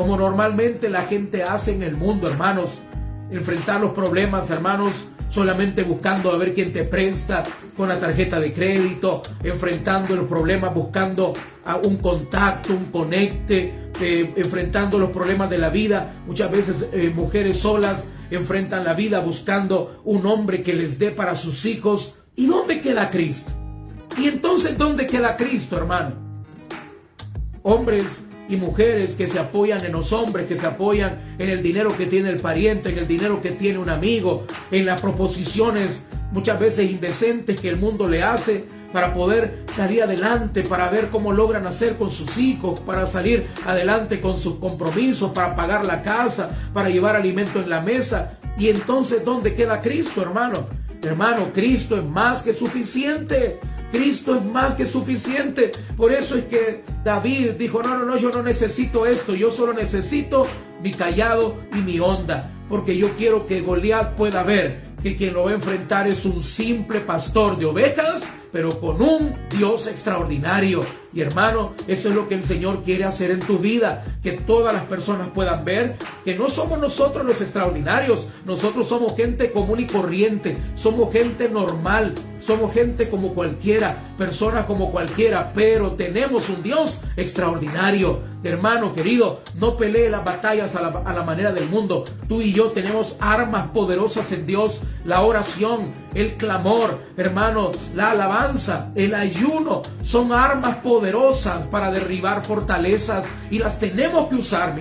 como 0.00 0.16
normalmente 0.16 0.88
la 0.88 1.02
gente 1.02 1.42
hace 1.42 1.74
en 1.74 1.82
el 1.82 1.94
mundo, 1.94 2.26
hermanos. 2.26 2.78
Enfrentar 3.30 3.82
los 3.82 3.92
problemas, 3.92 4.48
hermanos, 4.48 4.92
solamente 5.30 5.82
buscando 5.82 6.30
a 6.32 6.36
ver 6.36 6.52
quién 6.52 6.72
te 6.72 6.84
presta 6.84 7.44
con 7.76 7.88
la 7.88 7.98
tarjeta 7.98 8.38
de 8.38 8.52
crédito, 8.52 9.22
enfrentando 9.42 10.16
los 10.16 10.26
problemas, 10.26 10.74
buscando 10.74 11.32
un 11.84 11.96
contacto, 11.98 12.72
un 12.72 12.86
conecte, 12.86 13.90
eh, 14.00 14.32
enfrentando 14.36 14.98
los 14.98 15.10
problemas 15.10 15.48
de 15.50 15.58
la 15.58 15.68
vida. 15.68 16.14
Muchas 16.26 16.50
veces 16.50 16.88
eh, 16.92 17.12
mujeres 17.14 17.58
solas 17.58 18.10
enfrentan 18.30 18.84
la 18.84 18.94
vida 18.94 19.20
buscando 19.20 20.00
un 20.04 20.26
hombre 20.26 20.62
que 20.62 20.74
les 20.74 20.98
dé 20.98 21.10
para 21.10 21.36
sus 21.36 21.64
hijos. 21.64 22.16
¿Y 22.36 22.46
dónde 22.46 22.80
queda 22.80 23.10
Cristo? 23.10 23.52
Y 24.18 24.26
entonces, 24.26 24.76
¿dónde 24.76 25.06
queda 25.06 25.36
Cristo, 25.36 25.76
hermano? 25.76 26.14
Hombres 27.62 28.24
y 28.50 28.56
mujeres 28.56 29.14
que 29.14 29.28
se 29.28 29.38
apoyan 29.38 29.84
en 29.84 29.92
los 29.92 30.12
hombres, 30.12 30.46
que 30.46 30.56
se 30.56 30.66
apoyan 30.66 31.18
en 31.38 31.48
el 31.48 31.62
dinero 31.62 31.96
que 31.96 32.06
tiene 32.06 32.30
el 32.30 32.40
pariente, 32.40 32.90
en 32.90 32.98
el 32.98 33.06
dinero 33.06 33.40
que 33.40 33.52
tiene 33.52 33.78
un 33.78 33.88
amigo, 33.88 34.44
en 34.70 34.84
las 34.86 35.00
proposiciones 35.00 36.04
muchas 36.32 36.58
veces 36.60 36.90
indecentes 36.90 37.60
que 37.60 37.68
el 37.68 37.76
mundo 37.76 38.08
le 38.08 38.22
hace 38.22 38.64
para 38.92 39.14
poder 39.14 39.64
salir 39.72 40.02
adelante, 40.02 40.62
para 40.62 40.90
ver 40.90 41.08
cómo 41.10 41.32
logran 41.32 41.66
hacer 41.66 41.96
con 41.96 42.10
sus 42.10 42.36
hijos, 42.38 42.80
para 42.80 43.06
salir 43.06 43.46
adelante 43.64 44.20
con 44.20 44.36
sus 44.36 44.56
compromisos, 44.56 45.30
para 45.30 45.54
pagar 45.54 45.86
la 45.86 46.02
casa, 46.02 46.50
para 46.74 46.90
llevar 46.90 47.14
alimento 47.14 47.60
en 47.60 47.70
la 47.70 47.80
mesa. 47.80 48.38
Y 48.58 48.68
entonces, 48.68 49.24
¿dónde 49.24 49.54
queda 49.54 49.80
Cristo, 49.80 50.22
hermano? 50.22 50.66
Hermano, 51.02 51.50
Cristo 51.54 51.96
es 51.96 52.04
más 52.04 52.42
que 52.42 52.52
suficiente. 52.52 53.58
Cristo 53.90 54.36
es 54.36 54.44
más 54.44 54.74
que 54.74 54.86
suficiente. 54.86 55.72
Por 55.96 56.12
eso 56.12 56.36
es 56.36 56.44
que 56.44 56.82
David 57.04 57.52
dijo, 57.52 57.82
no, 57.82 57.98
no, 57.98 58.04
no, 58.04 58.16
yo 58.16 58.30
no 58.30 58.42
necesito 58.42 59.06
esto, 59.06 59.34
yo 59.34 59.50
solo 59.50 59.72
necesito 59.72 60.42
mi 60.82 60.92
callado 60.92 61.56
y 61.76 61.80
mi 61.82 62.00
onda, 62.00 62.50
porque 62.68 62.96
yo 62.96 63.10
quiero 63.16 63.46
que 63.46 63.60
Goliat 63.60 64.14
pueda 64.14 64.42
ver 64.42 64.90
que 65.02 65.16
quien 65.16 65.34
lo 65.34 65.44
va 65.44 65.50
a 65.50 65.54
enfrentar 65.54 66.06
es 66.06 66.24
un 66.24 66.42
simple 66.42 67.00
pastor 67.00 67.58
de 67.58 67.66
ovejas, 67.66 68.26
pero 68.52 68.80
con 68.80 69.00
un 69.00 69.32
Dios 69.50 69.86
extraordinario. 69.86 70.80
Y 71.12 71.22
hermano, 71.22 71.74
eso 71.86 72.08
es 72.08 72.14
lo 72.14 72.28
que 72.28 72.34
el 72.34 72.44
Señor 72.44 72.82
quiere 72.82 73.04
hacer 73.04 73.30
en 73.30 73.40
tu 73.40 73.58
vida, 73.58 74.04
que 74.22 74.32
todas 74.32 74.74
las 74.74 74.84
personas 74.84 75.28
puedan 75.28 75.64
ver 75.64 75.96
que 76.24 76.36
no 76.36 76.48
somos 76.48 76.78
nosotros 76.78 77.24
los 77.24 77.40
extraordinarios, 77.40 78.26
nosotros 78.44 78.88
somos 78.88 79.16
gente 79.16 79.50
común 79.50 79.80
y 79.80 79.86
corriente, 79.86 80.56
somos 80.76 81.12
gente 81.12 81.48
normal, 81.48 82.14
somos 82.50 82.72
gente 82.72 83.08
como 83.08 83.32
cualquiera, 83.32 83.94
personas 84.18 84.64
como 84.64 84.90
cualquiera, 84.90 85.52
pero 85.54 85.92
tenemos 85.92 86.48
un 86.48 86.64
Dios 86.64 87.00
extraordinario. 87.16 88.22
Hermano 88.42 88.92
querido, 88.92 89.42
no 89.54 89.76
pelee 89.76 90.10
las 90.10 90.24
batallas 90.24 90.74
a 90.74 90.82
la, 90.82 91.22
manera 91.22 91.52
del 91.52 91.68
mundo. 91.68 92.02
Tú 92.26 92.42
y 92.42 92.52
yo 92.52 92.72
tenemos 92.72 93.14
armas 93.20 93.68
poderosas 93.68 94.32
en 94.32 94.46
Dios. 94.46 94.82
La 95.04 95.20
oración, 95.20 95.92
el 96.12 96.34
clamor, 96.38 96.98
hermano, 97.16 97.70
la 97.94 98.10
alabanza, 98.10 98.90
el 98.96 99.14
ayuno, 99.14 99.82
son 100.02 100.32
armas 100.32 100.74
poderosas 100.78 101.64
para 101.68 101.92
derribar 101.92 102.42
fortalezas 102.42 103.30
y 103.48 103.58
las 103.58 103.78
tenemos 103.78 104.26
que 104.26 104.34
usar, 104.34 104.74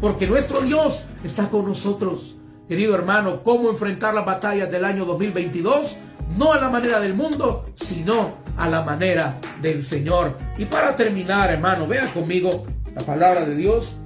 porque 0.00 0.26
nuestro 0.26 0.60
Dios 0.60 1.04
está 1.22 1.48
con 1.48 1.66
nosotros. 1.66 2.34
Querido 2.68 2.94
hermano, 2.94 3.42
¿cómo 3.44 3.70
enfrentar 3.70 4.12
las 4.12 4.24
batallas 4.24 4.70
del 4.72 4.84
año 4.84 5.04
2022? 5.04 5.98
No 6.36 6.52
a 6.52 6.60
la 6.60 6.68
manera 6.68 7.00
del 7.00 7.14
mundo, 7.14 7.66
sino 7.76 8.36
a 8.56 8.68
la 8.68 8.82
manera 8.82 9.38
del 9.60 9.82
Señor. 9.84 10.36
Y 10.58 10.64
para 10.64 10.96
terminar, 10.96 11.50
hermano, 11.50 11.86
vea 11.86 12.12
conmigo 12.12 12.62
la 12.94 13.02
palabra 13.02 13.44
de 13.44 13.54
Dios, 13.54 13.96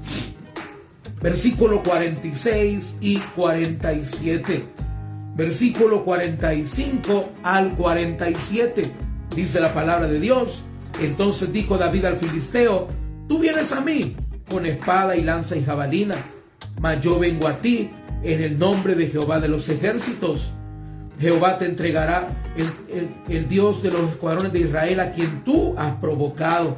versículo 1.20 1.82
46 1.82 2.96
y 3.00 3.18
47. 3.18 4.64
Versículo 5.34 6.04
45 6.04 7.28
al 7.42 7.74
47. 7.74 8.90
Dice 9.34 9.60
la 9.60 9.72
palabra 9.74 10.06
de 10.06 10.18
Dios. 10.18 10.62
Entonces 11.00 11.52
dijo 11.52 11.76
David 11.76 12.06
al 12.06 12.16
filisteo, 12.16 12.88
tú 13.28 13.38
vienes 13.38 13.70
a 13.72 13.82
mí 13.82 14.16
con 14.48 14.64
espada 14.64 15.14
y 15.16 15.22
lanza 15.22 15.56
y 15.56 15.64
jabalina, 15.64 16.14
mas 16.80 17.02
yo 17.02 17.18
vengo 17.18 17.48
a 17.48 17.54
ti 17.58 17.90
en 18.22 18.42
el 18.42 18.58
nombre 18.58 18.94
de 18.94 19.08
Jehová 19.08 19.40
de 19.40 19.48
los 19.48 19.68
ejércitos 19.68 20.54
Jehová 21.18 21.56
te 21.58 21.64
entregará 21.64 22.28
el, 23.28 23.48
Dios 23.48 23.82
de 23.82 23.90
los 23.90 24.10
escuadrones 24.10 24.52
de 24.52 24.60
Israel 24.60 25.00
a 25.00 25.12
quien 25.12 25.42
tú 25.44 25.74
has 25.78 25.94
provocado. 25.96 26.76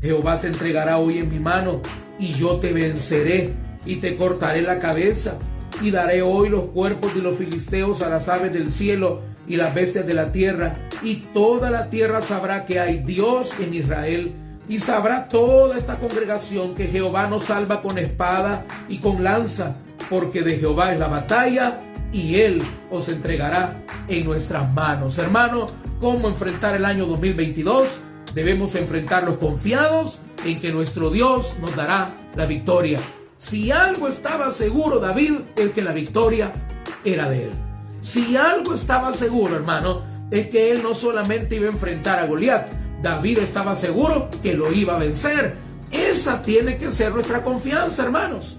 Jehová 0.00 0.40
te 0.40 0.46
entregará 0.46 0.98
hoy 0.98 1.18
en 1.18 1.28
mi 1.28 1.40
mano 1.40 1.80
y 2.18 2.32
yo 2.32 2.58
te 2.58 2.72
venceré 2.72 3.52
y 3.84 3.96
te 3.96 4.16
cortaré 4.16 4.62
la 4.62 4.78
cabeza 4.78 5.36
y 5.82 5.90
daré 5.90 6.22
hoy 6.22 6.48
los 6.48 6.64
cuerpos 6.66 7.14
de 7.14 7.22
los 7.22 7.36
filisteos 7.36 8.02
a 8.02 8.08
las 8.08 8.28
aves 8.28 8.52
del 8.52 8.70
cielo 8.70 9.22
y 9.46 9.56
las 9.56 9.74
bestias 9.74 10.06
de 10.06 10.14
la 10.14 10.30
tierra 10.30 10.74
y 11.02 11.16
toda 11.16 11.70
la 11.70 11.90
tierra 11.90 12.20
sabrá 12.20 12.66
que 12.66 12.78
hay 12.78 12.98
Dios 12.98 13.50
en 13.60 13.74
Israel 13.74 14.32
y 14.68 14.78
sabrá 14.78 15.26
toda 15.26 15.76
esta 15.76 15.96
congregación 15.96 16.74
que 16.74 16.86
Jehová 16.86 17.26
nos 17.26 17.44
salva 17.44 17.82
con 17.82 17.98
espada 17.98 18.64
y 18.88 18.98
con 18.98 19.24
lanza 19.24 19.76
porque 20.08 20.42
de 20.42 20.58
Jehová 20.58 20.92
es 20.92 21.00
la 21.00 21.08
batalla 21.08 21.80
y 22.12 22.40
Él 22.40 22.62
os 22.90 23.08
entregará 23.08 23.76
en 24.08 24.24
nuestras 24.24 24.72
manos. 24.72 25.18
Hermano, 25.18 25.66
¿cómo 26.00 26.28
enfrentar 26.28 26.74
el 26.74 26.84
año 26.84 27.06
2022? 27.06 28.00
Debemos 28.34 28.74
enfrentarlos 28.74 29.38
confiados 29.38 30.18
en 30.44 30.60
que 30.60 30.72
nuestro 30.72 31.10
Dios 31.10 31.56
nos 31.60 31.74
dará 31.76 32.10
la 32.36 32.46
victoria. 32.46 32.98
Si 33.38 33.70
algo 33.70 34.08
estaba 34.08 34.50
seguro 34.50 35.00
David, 35.00 35.34
es 35.56 35.70
que 35.72 35.82
la 35.82 35.92
victoria 35.92 36.52
era 37.04 37.28
de 37.28 37.44
él. 37.44 37.50
Si 38.02 38.36
algo 38.36 38.74
estaba 38.74 39.12
seguro, 39.12 39.56
hermano, 39.56 40.02
es 40.30 40.48
que 40.48 40.70
él 40.70 40.82
no 40.82 40.94
solamente 40.94 41.56
iba 41.56 41.66
a 41.66 41.72
enfrentar 41.72 42.18
a 42.18 42.26
Goliat, 42.26 42.68
David 43.02 43.38
estaba 43.38 43.74
seguro 43.74 44.28
que 44.42 44.54
lo 44.54 44.72
iba 44.72 44.96
a 44.96 44.98
vencer. 44.98 45.54
Esa 45.90 46.40
tiene 46.42 46.76
que 46.76 46.90
ser 46.90 47.12
nuestra 47.12 47.42
confianza, 47.42 48.04
hermanos. 48.04 48.58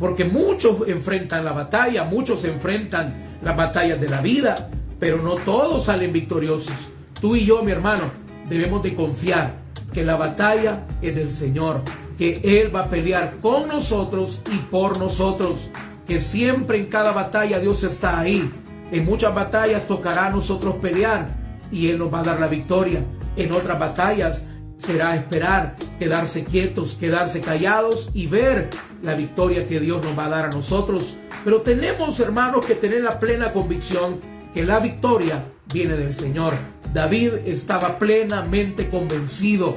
Porque 0.00 0.24
muchos 0.24 0.88
enfrentan 0.88 1.44
la 1.44 1.52
batalla, 1.52 2.04
muchos 2.04 2.44
enfrentan 2.44 3.12
las 3.42 3.54
batallas 3.54 4.00
de 4.00 4.08
la 4.08 4.22
vida, 4.22 4.70
pero 4.98 5.18
no 5.18 5.34
todos 5.34 5.84
salen 5.84 6.12
victoriosos. 6.12 6.74
Tú 7.20 7.36
y 7.36 7.44
yo, 7.44 7.62
mi 7.62 7.70
hermano, 7.70 8.04
debemos 8.48 8.82
de 8.82 8.94
confiar 8.94 9.56
que 9.92 10.02
la 10.02 10.16
batalla 10.16 10.86
es 11.02 11.14
del 11.14 11.30
Señor, 11.30 11.82
que 12.16 12.40
Él 12.42 12.74
va 12.74 12.84
a 12.84 12.90
pelear 12.90 13.34
con 13.42 13.68
nosotros 13.68 14.40
y 14.50 14.56
por 14.56 14.98
nosotros, 14.98 15.60
que 16.06 16.18
siempre 16.18 16.78
en 16.78 16.86
cada 16.86 17.12
batalla 17.12 17.58
Dios 17.58 17.84
está 17.84 18.18
ahí. 18.18 18.50
En 18.90 19.04
muchas 19.04 19.34
batallas 19.34 19.86
tocará 19.86 20.26
a 20.26 20.30
nosotros 20.30 20.76
pelear 20.76 21.28
y 21.70 21.90
Él 21.90 21.98
nos 21.98 22.12
va 22.12 22.20
a 22.20 22.24
dar 22.24 22.40
la 22.40 22.48
victoria. 22.48 23.04
En 23.36 23.52
otras 23.52 23.78
batallas 23.78 24.46
será 24.80 25.14
esperar, 25.14 25.76
quedarse 25.98 26.44
quietos, 26.44 26.96
quedarse 26.98 27.40
callados 27.40 28.10
y 28.14 28.26
ver 28.26 28.68
la 29.02 29.14
victoria 29.14 29.66
que 29.66 29.78
Dios 29.80 30.02
nos 30.04 30.18
va 30.18 30.26
a 30.26 30.30
dar 30.30 30.44
a 30.46 30.50
nosotros. 30.50 31.14
Pero 31.44 31.60
tenemos, 31.60 32.18
hermanos, 32.20 32.64
que 32.64 32.74
tener 32.74 33.02
la 33.02 33.20
plena 33.20 33.52
convicción 33.52 34.18
que 34.54 34.64
la 34.64 34.80
victoria 34.80 35.44
viene 35.72 35.96
del 35.96 36.14
Señor. 36.14 36.54
David 36.92 37.34
estaba 37.46 37.98
plenamente 37.98 38.88
convencido 38.88 39.76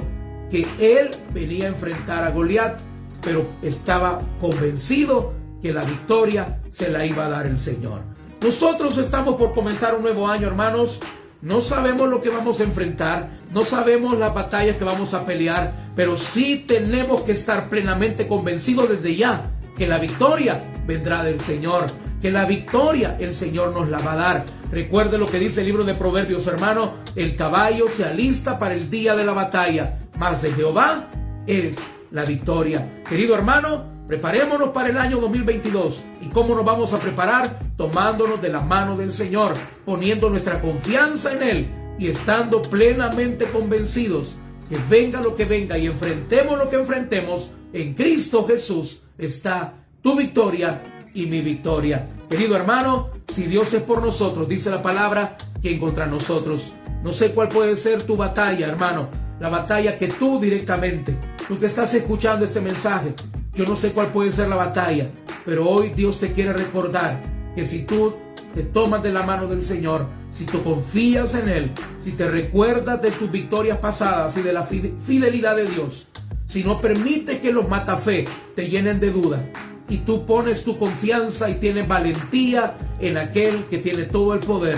que 0.50 0.66
él 0.80 1.12
venía 1.34 1.66
a 1.66 1.70
enfrentar 1.70 2.24
a 2.24 2.32
Goliat, 2.32 2.80
pero 3.22 3.46
estaba 3.62 4.20
convencido 4.40 5.34
que 5.62 5.74
la 5.74 5.84
victoria 5.84 6.62
se 6.72 6.90
la 6.90 7.06
iba 7.06 7.26
a 7.26 7.30
dar 7.30 7.46
el 7.46 7.60
Señor. 7.60 8.02
Nosotros 8.42 8.98
estamos 8.98 9.36
por 9.36 9.54
comenzar 9.54 9.96
un 9.96 10.02
nuevo 10.02 10.28
año, 10.28 10.48
hermanos. 10.48 11.00
No 11.44 11.60
sabemos 11.60 12.08
lo 12.08 12.22
que 12.22 12.30
vamos 12.30 12.62
a 12.62 12.64
enfrentar, 12.64 13.32
no 13.52 13.66
sabemos 13.66 14.18
las 14.18 14.34
batallas 14.34 14.78
que 14.78 14.86
vamos 14.86 15.14
a 15.14 15.26
pelear, 15.26 15.74
pero 15.94 16.18
sí 16.18 16.64
tenemos 16.66 17.24
que 17.24 17.34
estar 17.34 17.68
plenamente 17.68 18.30
convencidos 18.30 18.88
desde 18.88 19.18
ya 19.18 19.52
que 19.78 19.86
la 19.86 20.00
victoria 20.00 20.64
vendrá 20.88 21.22
del 21.22 21.42
Señor, 21.42 21.88
que 22.22 22.32
la 22.32 22.46
victoria 22.46 23.18
el 23.20 23.36
Señor 23.36 23.74
nos 23.74 23.90
la 23.90 23.98
va 23.98 24.14
a 24.14 24.16
dar. 24.16 24.46
Recuerde 24.72 25.18
lo 25.18 25.26
que 25.26 25.38
dice 25.38 25.60
el 25.60 25.68
libro 25.68 25.84
de 25.84 25.96
Proverbios, 25.96 26.48
hermano, 26.48 27.00
el 27.14 27.36
caballo 27.36 27.88
se 27.90 28.06
alista 28.06 28.58
para 28.58 28.74
el 28.74 28.90
día 28.90 29.14
de 29.14 29.26
la 29.26 29.34
batalla, 29.34 29.98
mas 30.18 30.42
de 30.42 30.52
Jehová 30.54 31.08
es 31.46 31.76
la 32.12 32.24
victoria. 32.24 32.88
Querido 33.10 33.36
hermano, 33.36 33.93
preparémonos 34.08 34.70
para 34.70 34.90
el 34.90 34.98
año 34.98 35.20
2022. 35.20 36.04
¿Y 36.22 36.28
cómo 36.28 36.56
nos 36.56 36.66
vamos 36.66 36.94
a 36.94 37.00
preparar? 37.00 37.60
Tomándonos 37.78 38.42
de 38.42 38.50
la 38.50 38.62
mano 38.62 38.98
del 38.98 39.12
Señor, 39.12 39.54
poniendo 39.86 40.30
nuestra 40.30 40.60
confianza 40.60 41.34
en 41.34 41.44
Él 41.44 41.68
y 42.00 42.08
estando 42.08 42.62
plenamente 42.62 43.46
convencidos 43.46 44.36
que 44.70 44.78
venga 44.90 45.22
lo 45.22 45.36
que 45.36 45.46
venga 45.46 45.78
y 45.78 45.88
enfrentemos 45.88 46.58
lo 46.58 46.70
que 46.70 46.78
enfrentemos, 46.78 47.52
en 47.74 47.94
Cristo 47.94 48.46
Jesús 48.48 49.02
está 49.18 49.74
tu 50.02 50.16
victoria 50.18 50.82
y 51.14 51.26
mi 51.26 51.42
victoria. 51.42 52.08
Querido 52.30 52.56
hermano, 52.56 53.10
si 53.28 53.44
Dios 53.44 53.74
es 53.74 53.84
por 53.84 54.02
nosotros, 54.02 54.48
dice 54.48 54.70
la 54.70 54.82
palabra, 54.82 55.38
¿quién 55.62 55.80
contra 55.80 56.06
nosotros? 56.06 56.72
No 57.04 57.14
sé 57.14 57.32
cuál 57.32 57.50
puede 57.50 57.76
ser 57.76 58.04
tu 58.04 58.16
batalla, 58.16 58.68
hermano. 58.68 59.10
La 59.40 59.50
batalla 59.50 59.98
que 59.98 60.08
tú 60.08 60.40
directamente, 60.40 61.16
tú 61.48 61.60
que 61.60 61.66
estás 61.66 61.94
escuchando 61.94 62.46
este 62.46 62.62
mensaje, 62.62 63.14
yo 63.56 63.66
no 63.66 63.76
sé 63.76 63.92
cuál 63.92 64.08
puede 64.08 64.32
ser 64.32 64.50
la 64.50 64.56
batalla, 64.56 65.10
pero 65.46 65.70
hoy 65.70 65.90
Dios 65.90 66.20
te 66.20 66.32
quiere 66.32 66.54
recordar 66.54 67.20
que 67.56 67.66
si 67.66 67.84
tú 67.84 68.14
te 68.56 68.64
tomas 68.64 69.04
de 69.04 69.12
la 69.12 69.24
mano 69.24 69.48
del 69.48 69.62
Señor, 69.62 70.08
si 70.34 70.46
tú 70.46 70.64
confías 70.64 71.36
en 71.36 71.50
Él, 71.50 71.72
si 72.04 72.12
te 72.12 72.28
recuerdas 72.28 73.02
de 73.02 73.12
tus 73.12 73.32
victorias 73.32 73.78
pasadas 73.78 74.36
y 74.38 74.42
de 74.42 74.54
la 74.54 74.64
fidelidad 74.64 75.56
de 75.56 75.68
Dios, 75.68 76.08
si 76.48 76.64
no 76.64 76.80
permites 76.80 77.40
que 77.40 77.54
los 77.54 77.70
matafe 77.70 78.26
te 78.56 78.70
llenen 78.70 79.00
de 79.00 79.12
duda 79.12 79.44
y 79.88 79.98
tú 79.98 80.26
pones 80.26 80.64
tu 80.64 80.78
confianza 80.78 81.50
y 81.50 81.56
tienes 81.56 81.88
valentía 81.88 82.76
en 83.00 83.18
aquel 83.18 83.66
que 83.66 83.78
tiene 83.78 84.06
todo 84.06 84.34
el 84.34 84.40
poder, 84.40 84.78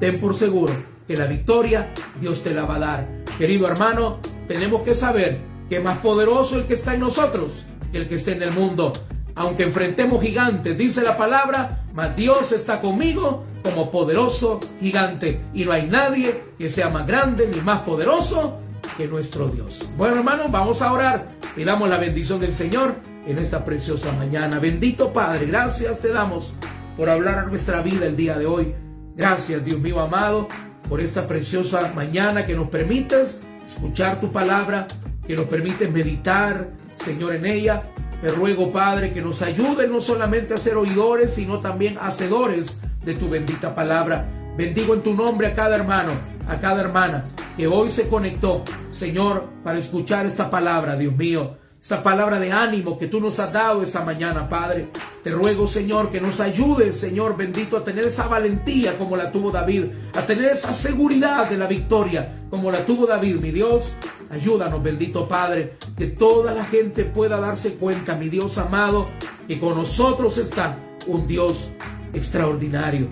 ten 0.00 0.20
por 0.20 0.34
seguro 0.34 0.72
que 1.06 1.16
la 1.16 1.26
victoria 1.26 1.86
Dios 2.18 2.42
te 2.42 2.54
la 2.54 2.64
va 2.64 2.76
a 2.76 2.80
dar. 2.80 3.08
Querido 3.38 3.68
hermano, 3.68 4.20
tenemos 4.48 4.82
que 4.82 4.94
saber 4.94 5.38
que 5.68 5.80
más 5.80 5.98
poderoso 5.98 6.56
el 6.56 6.64
que 6.64 6.74
está 6.74 6.94
en 6.94 7.00
nosotros 7.00 7.66
que 7.90 7.98
el 7.98 8.08
que 8.08 8.16
está 8.16 8.32
en 8.32 8.42
el 8.42 8.52
mundo. 8.52 8.92
Aunque 9.34 9.64
enfrentemos 9.64 10.22
gigantes, 10.22 10.78
dice 10.78 11.02
la 11.02 11.16
palabra, 11.16 11.84
mas 11.92 12.16
Dios 12.16 12.52
está 12.52 12.80
conmigo 12.80 13.44
como 13.62 13.90
poderoso 13.90 14.60
gigante. 14.80 15.42
Y 15.52 15.64
no 15.64 15.72
hay 15.72 15.86
nadie 15.86 16.42
que 16.56 16.70
sea 16.70 16.88
más 16.88 17.06
grande 17.06 17.48
ni 17.54 17.60
más 17.60 17.80
poderoso 17.80 18.58
que 18.96 19.06
nuestro 19.08 19.48
Dios. 19.48 19.90
Bueno, 19.96 20.16
hermanos, 20.16 20.50
vamos 20.50 20.80
a 20.80 20.92
orar. 20.92 21.28
Pidamos 21.54 21.88
la 21.88 21.98
bendición 21.98 22.40
del 22.40 22.52
Señor 22.52 22.94
en 23.26 23.38
esta 23.38 23.64
preciosa 23.64 24.12
mañana. 24.12 24.58
Bendito 24.58 25.12
Padre, 25.12 25.46
gracias 25.46 26.00
te 26.00 26.12
damos 26.12 26.54
por 26.96 27.10
hablar 27.10 27.40
a 27.40 27.44
nuestra 27.44 27.82
vida 27.82 28.06
el 28.06 28.16
día 28.16 28.38
de 28.38 28.46
hoy. 28.46 28.74
Gracias, 29.14 29.64
Dios 29.64 29.80
mío 29.80 30.00
amado, 30.00 30.48
por 30.88 31.00
esta 31.00 31.26
preciosa 31.26 31.92
mañana 31.94 32.44
que 32.44 32.54
nos 32.54 32.68
permites 32.68 33.40
escuchar 33.66 34.20
tu 34.20 34.30
palabra, 34.30 34.86
que 35.26 35.36
nos 35.36 35.46
permites 35.46 35.90
meditar, 35.90 36.68
Señor, 37.06 37.36
en 37.36 37.46
ella. 37.46 37.84
Te 38.20 38.30
ruego, 38.30 38.72
Padre, 38.72 39.12
que 39.12 39.22
nos 39.22 39.40
ayude 39.40 39.86
no 39.86 40.00
solamente 40.00 40.54
a 40.54 40.58
ser 40.58 40.76
oidores, 40.76 41.34
sino 41.34 41.60
también 41.60 41.98
hacedores 42.00 42.76
de 43.04 43.14
tu 43.14 43.28
bendita 43.28 43.76
palabra. 43.76 44.26
Bendigo 44.56 44.92
en 44.94 45.02
tu 45.02 45.14
nombre 45.14 45.46
a 45.46 45.54
cada 45.54 45.76
hermano, 45.76 46.10
a 46.48 46.56
cada 46.56 46.80
hermana 46.80 47.26
que 47.56 47.68
hoy 47.68 47.90
se 47.90 48.08
conectó, 48.08 48.64
Señor, 48.90 49.44
para 49.62 49.78
escuchar 49.78 50.26
esta 50.26 50.50
palabra, 50.50 50.96
Dios 50.96 51.14
mío 51.14 51.56
esta 51.86 52.02
palabra 52.02 52.40
de 52.40 52.50
ánimo 52.50 52.98
que 52.98 53.06
tú 53.06 53.20
nos 53.20 53.38
has 53.38 53.52
dado 53.52 53.80
esta 53.80 54.04
mañana, 54.04 54.48
Padre. 54.48 54.88
Te 55.22 55.30
ruego, 55.30 55.68
Señor, 55.68 56.10
que 56.10 56.20
nos 56.20 56.40
ayudes, 56.40 56.96
Señor 56.96 57.36
bendito, 57.36 57.76
a 57.76 57.84
tener 57.84 58.06
esa 58.06 58.26
valentía 58.26 58.98
como 58.98 59.14
la 59.14 59.30
tuvo 59.30 59.52
David, 59.52 59.84
a 60.16 60.26
tener 60.26 60.46
esa 60.46 60.72
seguridad 60.72 61.48
de 61.48 61.56
la 61.56 61.68
victoria 61.68 62.40
como 62.50 62.72
la 62.72 62.84
tuvo 62.84 63.06
David, 63.06 63.36
mi 63.36 63.52
Dios. 63.52 63.92
Ayúdanos, 64.32 64.82
bendito 64.82 65.28
Padre, 65.28 65.74
que 65.96 66.08
toda 66.08 66.52
la 66.52 66.64
gente 66.64 67.04
pueda 67.04 67.38
darse 67.38 67.74
cuenta, 67.74 68.16
mi 68.16 68.30
Dios 68.30 68.58
amado, 68.58 69.06
que 69.46 69.60
con 69.60 69.76
nosotros 69.76 70.38
está 70.38 70.76
un 71.06 71.24
Dios 71.28 71.70
extraordinario, 72.12 73.06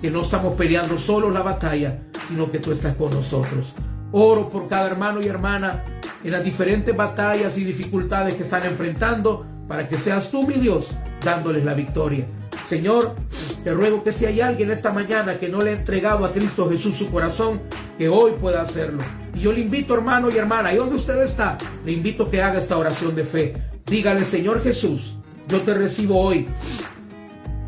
que 0.00 0.08
no 0.08 0.22
estamos 0.22 0.54
peleando 0.54 1.00
solo 1.00 1.30
la 1.32 1.42
batalla, 1.42 1.98
sino 2.28 2.48
que 2.48 2.60
tú 2.60 2.70
estás 2.70 2.94
con 2.94 3.10
nosotros. 3.10 3.74
Oro 4.12 4.48
por 4.48 4.68
cada 4.68 4.86
hermano 4.86 5.20
y 5.22 5.28
hermana 5.28 5.82
en 6.24 6.32
las 6.32 6.44
diferentes 6.44 6.94
batallas 6.96 7.56
y 7.58 7.64
dificultades 7.64 8.34
que 8.34 8.42
están 8.42 8.64
enfrentando 8.64 9.46
para 9.68 9.88
que 9.88 9.96
seas 9.96 10.30
tú, 10.30 10.46
mi 10.46 10.54
Dios, 10.54 10.88
dándoles 11.24 11.64
la 11.64 11.74
victoria. 11.74 12.26
Señor, 12.68 13.14
te 13.64 13.72
ruego 13.72 14.02
que 14.02 14.12
si 14.12 14.26
hay 14.26 14.40
alguien 14.40 14.70
esta 14.70 14.92
mañana 14.92 15.38
que 15.38 15.48
no 15.48 15.60
le 15.60 15.70
ha 15.70 15.76
entregado 15.76 16.24
a 16.24 16.32
Cristo 16.32 16.68
Jesús 16.70 16.96
su 16.96 17.10
corazón, 17.10 17.60
que 17.98 18.08
hoy 18.08 18.32
pueda 18.40 18.62
hacerlo. 18.62 19.02
Y 19.34 19.40
yo 19.40 19.52
le 19.52 19.60
invito, 19.60 19.94
hermano 19.94 20.28
y 20.32 20.36
hermana, 20.36 20.72
y 20.72 20.76
donde 20.76 20.96
usted 20.96 21.22
está, 21.22 21.58
le 21.84 21.92
invito 21.92 22.30
que 22.30 22.42
haga 22.42 22.58
esta 22.58 22.76
oración 22.76 23.14
de 23.14 23.24
fe. 23.24 23.52
Dígale, 23.86 24.24
Señor 24.24 24.62
Jesús, 24.62 25.16
yo 25.48 25.60
te 25.62 25.74
recibo 25.74 26.20
hoy 26.20 26.46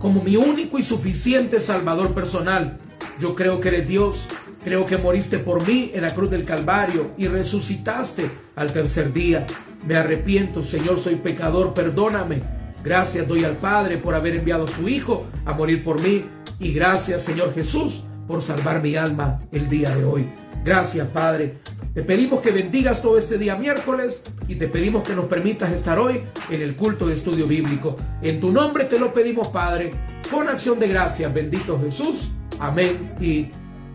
como 0.00 0.22
mi 0.22 0.36
único 0.36 0.78
y 0.78 0.82
suficiente 0.82 1.60
Salvador 1.60 2.14
personal. 2.14 2.78
Yo 3.20 3.34
creo 3.34 3.60
que 3.60 3.68
eres 3.68 3.88
Dios 3.88 4.16
Creo 4.64 4.86
que 4.86 4.96
moriste 4.96 5.38
por 5.38 5.66
mí 5.66 5.90
en 5.92 6.02
la 6.02 6.14
cruz 6.14 6.30
del 6.30 6.44
Calvario 6.44 7.12
y 7.16 7.26
resucitaste 7.26 8.30
al 8.54 8.72
tercer 8.72 9.12
día. 9.12 9.46
Me 9.86 9.96
arrepiento, 9.96 10.62
Señor, 10.62 11.00
soy 11.00 11.16
pecador, 11.16 11.74
perdóname. 11.74 12.40
Gracias 12.84 13.26
doy 13.26 13.44
al 13.44 13.56
Padre 13.56 13.98
por 13.98 14.14
haber 14.14 14.36
enviado 14.36 14.64
a 14.64 14.68
su 14.68 14.88
Hijo 14.88 15.26
a 15.44 15.52
morir 15.52 15.82
por 15.82 16.00
mí. 16.00 16.24
Y 16.60 16.72
gracias, 16.72 17.22
Señor 17.22 17.54
Jesús, 17.54 18.04
por 18.28 18.40
salvar 18.40 18.80
mi 18.80 18.94
alma 18.94 19.40
el 19.50 19.68
día 19.68 19.94
de 19.94 20.04
hoy. 20.04 20.26
Gracias, 20.64 21.08
Padre. 21.08 21.58
Te 21.92 22.02
pedimos 22.02 22.40
que 22.40 22.52
bendigas 22.52 23.02
todo 23.02 23.18
este 23.18 23.36
día 23.36 23.56
miércoles 23.56 24.22
y 24.48 24.54
te 24.54 24.68
pedimos 24.68 25.06
que 25.06 25.14
nos 25.14 25.26
permitas 25.26 25.72
estar 25.72 25.98
hoy 25.98 26.22
en 26.50 26.62
el 26.62 26.74
culto 26.74 27.06
de 27.06 27.14
estudio 27.14 27.46
bíblico. 27.46 27.96
En 28.22 28.40
tu 28.40 28.50
nombre 28.50 28.84
te 28.84 28.98
lo 28.98 29.12
pedimos, 29.12 29.48
Padre, 29.48 29.90
con 30.30 30.48
acción 30.48 30.78
de 30.78 30.88
gracias. 30.88 31.34
Bendito 31.34 31.78
Jesús. 31.80 32.30
Amén 32.60 33.14
y 33.20 33.48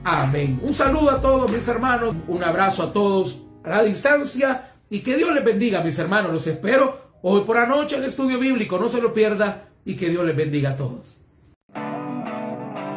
Amén. 0.10 0.58
Un 0.64 0.74
saludo 0.74 1.12
a 1.12 1.22
todos 1.22 1.52
mis 1.52 1.68
hermanos, 1.68 2.16
un 2.30 2.42
abrazo 2.42 2.82
a 2.82 2.94
todos 2.94 3.42
a 3.66 3.70
la 3.72 3.84
distancia 3.84 4.72
y 4.90 5.02
que 5.02 5.18
Dios 5.18 5.36
les 5.36 5.44
bendiga 5.44 5.84
mis 5.84 6.00
hermanos. 6.00 6.32
Los 6.32 6.48
espero 6.48 7.18
hoy 7.22 7.42
por 7.42 7.58
la 7.58 7.66
noche 7.66 7.98
en 7.98 8.04
el 8.04 8.10
estudio 8.10 8.40
bíblico, 8.40 8.80
no 8.80 8.88
se 8.88 9.02
lo 9.02 9.14
pierda 9.14 9.68
y 9.84 9.98
que 9.98 10.08
Dios 10.08 10.24
les 10.24 10.34
bendiga 10.34 10.70
a 10.70 10.76
todos. 10.78 11.17